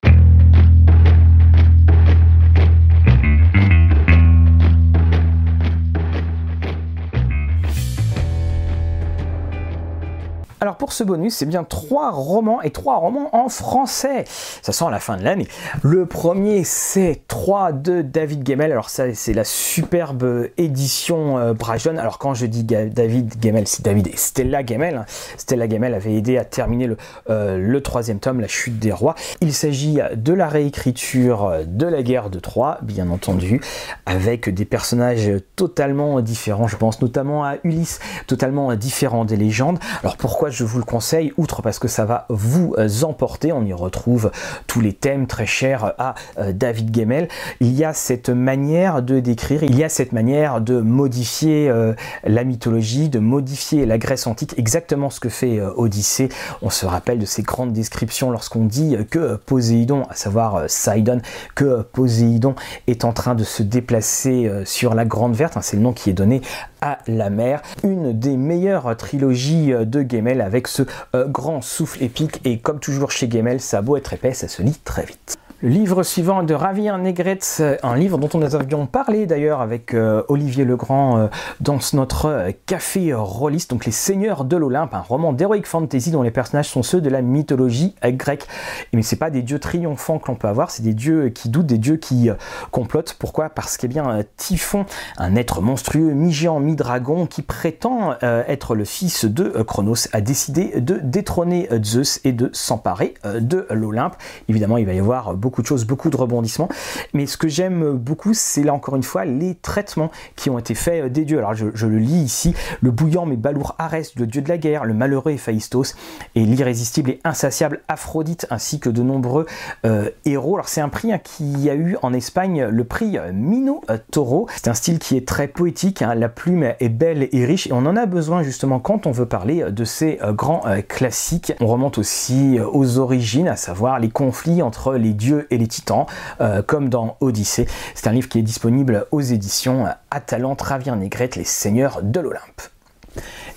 Alors 10.61 10.77
pour 10.77 10.93
ce 10.93 11.05
bonus, 11.05 11.35
c'est 11.35 11.47
bien 11.47 11.63
trois 11.63 12.11
romans 12.11 12.61
et 12.63 12.71
trois 12.71 12.97
romans 12.97 13.29
en 13.33 13.49
français. 13.49 14.25
Ça 14.61 14.73
sent 14.73 14.87
la 14.91 14.99
fin 14.99 15.17
de 15.17 15.23
l'année. 15.23 15.47
Le 15.83 16.05
premier, 16.05 16.65
c'est 16.65 17.23
3 17.29 17.71
de 17.73 18.03
David 18.03 18.47
Gemmel. 18.47 18.73
Alors 18.73 18.91
ça, 18.91 19.15
c'est 19.15 19.33
la 19.33 19.45
superbe 19.45 20.49
édition 20.57 21.39
euh, 21.39 21.55
Alors 21.97 22.19
quand 22.19 22.35
je 22.35 22.47
dis 22.47 22.65
David 22.65 23.35
Gemmel, 23.41 23.69
c'est 23.69 23.85
David 23.85 24.09
et 24.09 24.17
Stella 24.17 24.67
Gemmel. 24.67 24.97
Hein. 24.97 25.05
Stella 25.37 25.69
Gemmel 25.69 25.95
avait 25.95 26.15
aidé 26.15 26.39
à 26.39 26.45
terminer 26.45 26.89
le, 26.89 26.97
euh, 27.31 27.57
le 27.59 27.81
troisième 27.81 28.19
tome, 28.19 28.41
La 28.41 28.49
chute 28.49 28.81
des 28.81 28.93
rois. 28.93 29.15
Il 29.41 29.55
s'agit 29.55 30.01
de 30.17 30.33
la 30.33 30.49
réécriture 30.49 31.53
de 31.67 31.87
la 31.87 32.03
guerre 32.03 32.31
de 32.31 32.41
Troie, 32.41 32.79
bien 32.83 33.11
entendu, 33.11 33.61
avec 34.07 34.49
des 34.49 34.65
personnages 34.65 35.31
totalement 35.55 36.21
différents. 36.21 36.67
Je 36.67 36.77
pense 36.77 37.01
notamment 37.01 37.45
à 37.45 37.57
Ulysse, 37.63 38.01
totalement 38.27 38.75
différent 38.75 39.25
des 39.25 39.37
légendes. 39.37 39.79
Alors 40.03 40.17
pourquoi 40.17 40.48
je 40.51 40.65
vous 40.65 40.79
le 40.79 40.85
conseille, 40.85 41.33
outre 41.37 41.63
parce 41.63 41.79
que 41.79 41.89
ça 41.89 42.05
va 42.05 42.27
vous 42.29 42.75
euh, 42.79 42.89
emporter, 43.03 43.53
on 43.53 43.65
y 43.65 43.73
retrouve 43.73 44.31
tous 44.67 44.81
les 44.81 44.93
thèmes 44.93 45.27
très 45.27 45.47
chers 45.47 45.95
à 45.99 46.15
euh, 46.39 46.53
David 46.53 46.95
Gemmel, 46.95 47.29
il 47.61 47.73
y 47.73 47.85
a 47.85 47.93
cette 47.93 48.31
manière 48.31 49.03
de 49.03 49.21
décrire, 49.21 49.63
il 49.63 49.77
y 49.77 49.85
a 49.85 49.89
cette 49.89 50.13
manière 50.13 50.61
de 50.61 50.81
modifier 50.81 51.69
euh, 51.69 51.95
la 52.25 52.45
mythologie, 52.45 53.09
de 53.09 53.19
modifier 53.19 53.87
la 53.87 53.99
Grèce 53.99 54.27
antique, 54.27 54.55
exactement 54.59 55.11
ce 55.11 55.21
que 55.21 55.29
fait 55.29 55.61
Odyssée. 55.61 56.29
On 56.63 56.71
se 56.71 56.87
rappelle 56.87 57.19
de 57.19 57.27
ces 57.27 57.43
grandes 57.43 57.73
descriptions 57.73 58.31
lorsqu'on 58.31 58.65
dit 58.65 58.97
que 59.11 59.37
Poséidon, 59.37 60.05
à 60.09 60.15
savoir 60.15 60.65
Sidon, 60.69 61.21
que 61.55 61.83
Poséidon 61.83 62.55
est 62.87 63.05
en 63.05 63.13
train 63.13 63.35
de 63.35 63.45
se 63.45 63.63
déplacer 63.63 64.51
sur 64.65 64.95
la 64.95 65.05
Grande 65.05 65.35
Verte, 65.35 65.57
hein, 65.57 65.63
c'est 65.63 65.77
le 65.77 65.83
nom 65.83 65.93
qui 65.93 66.11
est 66.11 66.15
donné 66.15 66.43
à 66.81 66.99
la 67.07 67.29
mer, 67.29 67.63
une 67.83 68.19
des 68.19 68.37
meilleures 68.37 68.97
trilogies 68.97 69.73
de 69.73 70.07
Gemmel 70.09 70.38
avec 70.41 70.69
ce 70.69 70.83
grand 71.15 71.63
souffle 71.63 72.03
épique 72.03 72.41
et 72.45 72.59
comme 72.59 72.81
toujours 72.81 73.11
chez 73.11 73.29
Gamel, 73.29 73.61
ça 73.61 73.79
a 73.79 73.83
beau 73.83 73.97
être 73.97 74.13
épais, 74.13 74.35
ça 74.35 74.49
se 74.49 74.63
lit 74.63 74.79
très 74.85 75.05
vite. 75.05 75.39
Le 75.61 75.71
livre 75.71 76.05
suivant 76.05 76.45
de 76.45 76.55
Ravien 76.55 76.99
Negretz, 76.99 77.61
un 77.83 77.97
livre 77.97 78.17
dont 78.17 78.29
on 78.33 78.43
avions 78.43 78.87
parlé 78.87 79.27
d'ailleurs 79.27 79.61
avec 79.61 79.93
euh, 79.93 80.23
Olivier 80.29 80.65
Legrand 80.65 81.19
euh, 81.19 81.27
dans 81.59 81.81
notre 81.95 82.27
euh, 82.27 82.51
café 82.67 83.13
rôliste, 83.13 83.71
donc 83.71 83.85
Les 83.85 83.91
Seigneurs 83.91 84.45
de 84.45 84.57
l'Olympe, 84.57 84.95
un 84.95 85.01
roman 85.01 85.33
d'heroic 85.33 85.65
fantasy 85.65 86.13
dont 86.13 86.23
les 86.23 86.31
personnages 86.31 86.69
sont 86.69 86.85
ceux 86.85 87.01
de 87.01 87.11
la 87.11 87.23
mythologie 87.23 87.97
grecque. 88.05 88.47
Mais 88.93 89.03
c'est 89.03 89.17
pas 89.17 89.31
des 89.31 89.43
dieux 89.43 89.59
triomphants 89.59 90.21
que 90.21 90.29
l'on 90.29 90.37
peut 90.37 90.47
avoir, 90.47 90.71
c'est 90.71 90.85
des 90.85 90.95
dieux 90.95 91.31
qui 91.31 91.49
doutent, 91.49 91.67
des 91.67 91.79
dieux 91.79 91.97
qui 91.97 92.31
complotent. 92.71 93.17
Pourquoi? 93.19 93.49
Parce 93.49 93.77
y 93.83 93.87
a 93.87 93.89
bien 93.89 94.23
Typhon, 94.37 94.87
un 95.17 95.35
être 95.35 95.61
monstrueux, 95.61 96.13
mi-géant, 96.13 96.61
mi-dragon, 96.61 97.27
qui 97.27 97.43
prétend 97.43 98.15
être 98.21 98.77
le 98.77 98.85
fils 98.85 99.25
de 99.25 99.49
Chronos, 99.65 100.07
a 100.13 100.21
décidé 100.21 100.81
de 100.81 101.01
détrôner 101.03 101.69
Zeus 101.83 102.21
et 102.23 102.33
de 102.33 102.49
s'emparer 102.53 103.15
de 103.25 103.67
l'Olympe. 103.71 104.15
Évidemment, 104.49 104.77
il 104.77 104.87
va 104.87 104.93
y 104.93 105.01
avoir 105.01 105.35
beaucoup 105.35 105.48
beaucoup 105.49 105.63
de 105.63 105.67
choses, 105.67 105.87
beaucoup 105.87 106.11
de 106.11 106.17
rebondissements. 106.19 106.69
Mais 107.15 107.25
ce 107.25 107.39
que 107.39 107.49
j'aime 107.49 107.93
beaucoup, 107.93 108.35
c'est 108.35 108.63
là 108.63 108.75
encore 108.75 108.97
une 108.97 109.03
fois 109.03 109.25
les 109.25 109.55
traitements 109.55 110.11
qui 110.37 110.51
ont 110.51 110.59
été 110.59 110.75
faits 110.75 111.05
euh, 111.05 111.09
des 111.09 111.25
dieux. 111.25 111.39
Alors 111.39 111.55
je, 111.55 111.87
le 111.87 111.99
lis 111.99 112.21
ici, 112.21 112.55
le 112.83 112.91
bouillant 112.91 113.25
mais 113.25 113.37
balourd 113.37 113.75
Arès, 113.79 114.15
le 114.17 114.27
dieu 114.27 114.43
de 114.43 114.49
la 114.51 114.59
guerre, 114.59 114.85
le 114.85 114.93
malheureux 114.93 115.33
Héphaïstos 115.33 115.97
et 116.35 116.45
l'irrésistible 116.45 117.13
et 117.13 117.21
insatiable 117.25 117.81
Aphrodite, 117.89 118.47
ainsi 118.51 118.79
que 118.79 118.91
de 118.91 119.03
nombreux 119.03 119.47
euh, 119.87 120.11
héros. 120.27 120.57
Alors 120.57 120.69
c'est 120.69 120.83
un 120.83 120.91
prix 120.91 121.15
hein, 121.15 121.19
qui 121.19 121.71
a 121.71 121.75
eu 121.75 121.97
en 122.03 122.13
Espagne 122.13 122.67
le 122.67 122.85
prix 122.85 123.17
euh, 123.17 123.33
Mino 123.33 123.81
Toro. 124.11 124.49
C'est 124.55 124.69
un 124.69 124.75
style 124.75 124.99
qui 124.99 125.17
est 125.17 125.27
très 125.27 125.49
poétique, 125.49 126.03
hein. 126.03 126.15
la 126.15 126.29
plume 126.29 126.75
est 126.79 126.91
belle 126.91 127.31
et 127.33 127.47
riche 127.47 127.69
et 127.69 127.73
on 127.73 127.87
en 127.87 127.97
a 127.97 128.05
besoin 128.05 128.43
justement 128.43 128.81
quand 128.81 129.07
on 129.07 129.13
veut 129.13 129.25
parler 129.25 129.65
de 129.71 129.85
ces 129.85 130.19
grands 130.33 130.63
classiques. 130.89 131.55
On 131.61 131.67
remonte 131.67 131.97
aussi 131.97 132.59
aux 132.61 132.99
origines, 132.99 133.49
à 133.49 133.57
savoir 133.57 133.99
les 133.99 134.11
conflits 134.11 134.61
entre 134.61 134.95
les 134.95 135.15
dieux 135.15 135.38
et 135.51 135.59
les 135.59 135.67
titans, 135.67 136.07
euh, 136.41 136.63
comme 136.63 136.89
dans 136.89 137.17
Odyssée. 137.21 137.67
C'est 137.95 138.09
un 138.09 138.13
livre 138.13 138.29
qui 138.29 138.39
est 138.39 138.43
disponible 138.43 139.07
aux 139.11 139.21
éditions 139.21 139.87
Atalante, 140.11 140.63
Ravien 140.63 140.97
Négrette, 140.97 141.37
les 141.37 141.45
seigneurs 141.45 142.01
de 142.03 142.21
l'Olympe. 142.21 142.63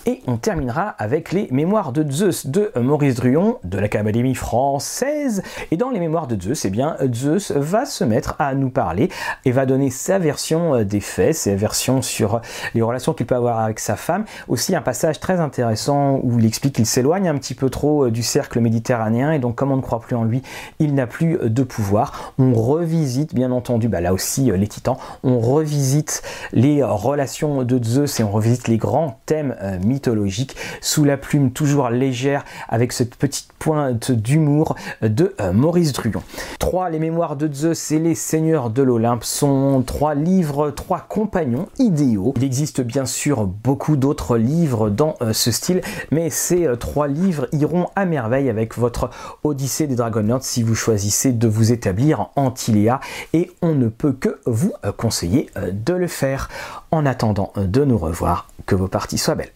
Et 0.04 0.20
on 0.26 0.36
terminera 0.36 0.88
avec 0.98 1.30
les 1.30 1.46
mémoires 1.52 1.92
de 1.92 2.04
Zeus 2.10 2.48
de 2.48 2.72
Maurice 2.74 3.14
Druon 3.14 3.58
de 3.62 3.78
l'Académie 3.78 4.34
française. 4.34 5.44
Et 5.70 5.76
dans 5.76 5.90
les 5.90 6.00
mémoires 6.00 6.26
de 6.26 6.40
Zeus, 6.40 6.64
eh 6.64 6.70
bien, 6.70 6.96
Zeus 7.14 7.52
va 7.52 7.84
se 7.84 8.02
mettre 8.02 8.34
à 8.40 8.56
nous 8.56 8.70
parler 8.70 9.10
et 9.44 9.52
va 9.52 9.64
donner 9.64 9.90
sa 9.90 10.18
version 10.18 10.74
euh, 10.74 10.84
des 10.84 10.98
faits, 10.98 11.36
sa 11.36 11.54
version 11.54 12.02
sur 12.02 12.40
les 12.74 12.82
relations 12.82 13.12
qu'il 13.12 13.26
peut 13.26 13.36
avoir 13.36 13.60
avec 13.60 13.78
sa 13.78 13.94
femme. 13.94 14.24
Aussi 14.48 14.74
un 14.74 14.82
passage 14.82 15.20
très 15.20 15.38
intéressant 15.38 16.18
où 16.24 16.36
il 16.40 16.46
explique 16.46 16.74
qu'il 16.74 16.86
s'éloigne 16.86 17.28
un 17.28 17.38
petit 17.38 17.54
peu 17.54 17.70
trop 17.70 18.06
euh, 18.06 18.10
du 18.10 18.24
cercle 18.24 18.58
méditerranéen 18.58 19.30
et 19.30 19.38
donc 19.38 19.54
comme 19.54 19.70
on 19.70 19.76
ne 19.76 19.82
croit 19.82 20.00
plus 20.00 20.16
en 20.16 20.24
lui, 20.24 20.42
il 20.80 20.94
n'a 20.94 21.06
plus 21.06 21.36
euh, 21.36 21.48
de 21.48 21.62
pouvoir. 21.62 22.34
On 22.38 22.54
revisite 22.54 23.36
bien 23.36 23.52
entendu, 23.52 23.88
bah 23.88 24.00
là 24.00 24.12
aussi 24.12 24.50
les 24.50 24.66
titans, 24.66 24.96
on 25.22 25.38
revisite 25.38 26.22
les 26.52 26.82
relations 26.82 27.62
de 27.62 27.84
Zeus 27.84 28.18
et 28.18 28.24
on 28.24 28.32
revisite 28.32 28.66
les 28.66 28.78
grands 28.78 29.20
thèmes 29.26 29.54
mythologique, 29.92 30.56
sous 30.80 31.04
la 31.04 31.16
plume 31.16 31.52
toujours 31.52 31.90
légère, 31.90 32.44
avec 32.68 32.92
cette 32.92 33.14
petite 33.14 33.48
pointe 33.58 34.10
d'humour 34.10 34.74
de 35.02 35.34
euh, 35.40 35.52
Maurice 35.52 35.92
Druon. 35.92 36.22
3. 36.58 36.90
Les 36.90 36.98
mémoires 36.98 37.36
de 37.36 37.52
Zeus 37.52 37.92
et 37.92 37.98
les 37.98 38.14
seigneurs 38.14 38.70
de 38.70 38.82
l'Olympe 38.82 39.22
sont 39.22 39.84
trois 39.86 40.14
livres, 40.14 40.70
trois 40.70 41.00
compagnons 41.08 41.68
idéaux. 41.78 42.32
Il 42.36 42.44
existe 42.44 42.80
bien 42.80 43.04
sûr 43.04 43.46
beaucoup 43.46 43.96
d'autres 43.96 44.36
livres 44.36 44.90
dans 44.90 45.14
euh, 45.20 45.32
ce 45.32 45.50
style, 45.50 45.82
mais 46.10 46.30
ces 46.30 46.66
euh, 46.66 46.76
trois 46.76 47.06
livres 47.06 47.46
iront 47.52 47.88
à 47.94 48.04
merveille 48.04 48.48
avec 48.48 48.76
votre 48.76 49.10
Odyssée 49.44 49.86
des 49.86 49.96
Dragonlords 49.96 50.42
si 50.42 50.62
vous 50.62 50.74
choisissez 50.74 51.32
de 51.32 51.46
vous 51.46 51.70
établir 51.70 52.30
en 52.36 52.50
Tiléa 52.50 53.00
et 53.32 53.50
on 53.60 53.74
ne 53.74 53.88
peut 53.88 54.12
que 54.12 54.40
vous 54.46 54.72
conseiller 54.96 55.50
de 55.72 55.94
le 55.94 56.06
faire. 56.06 56.48
En 56.90 57.06
attendant 57.06 57.52
de 57.56 57.84
nous 57.84 57.98
revoir, 57.98 58.48
que 58.66 58.74
vos 58.74 58.88
parties 58.88 59.18
soient 59.18 59.34
belles. 59.34 59.50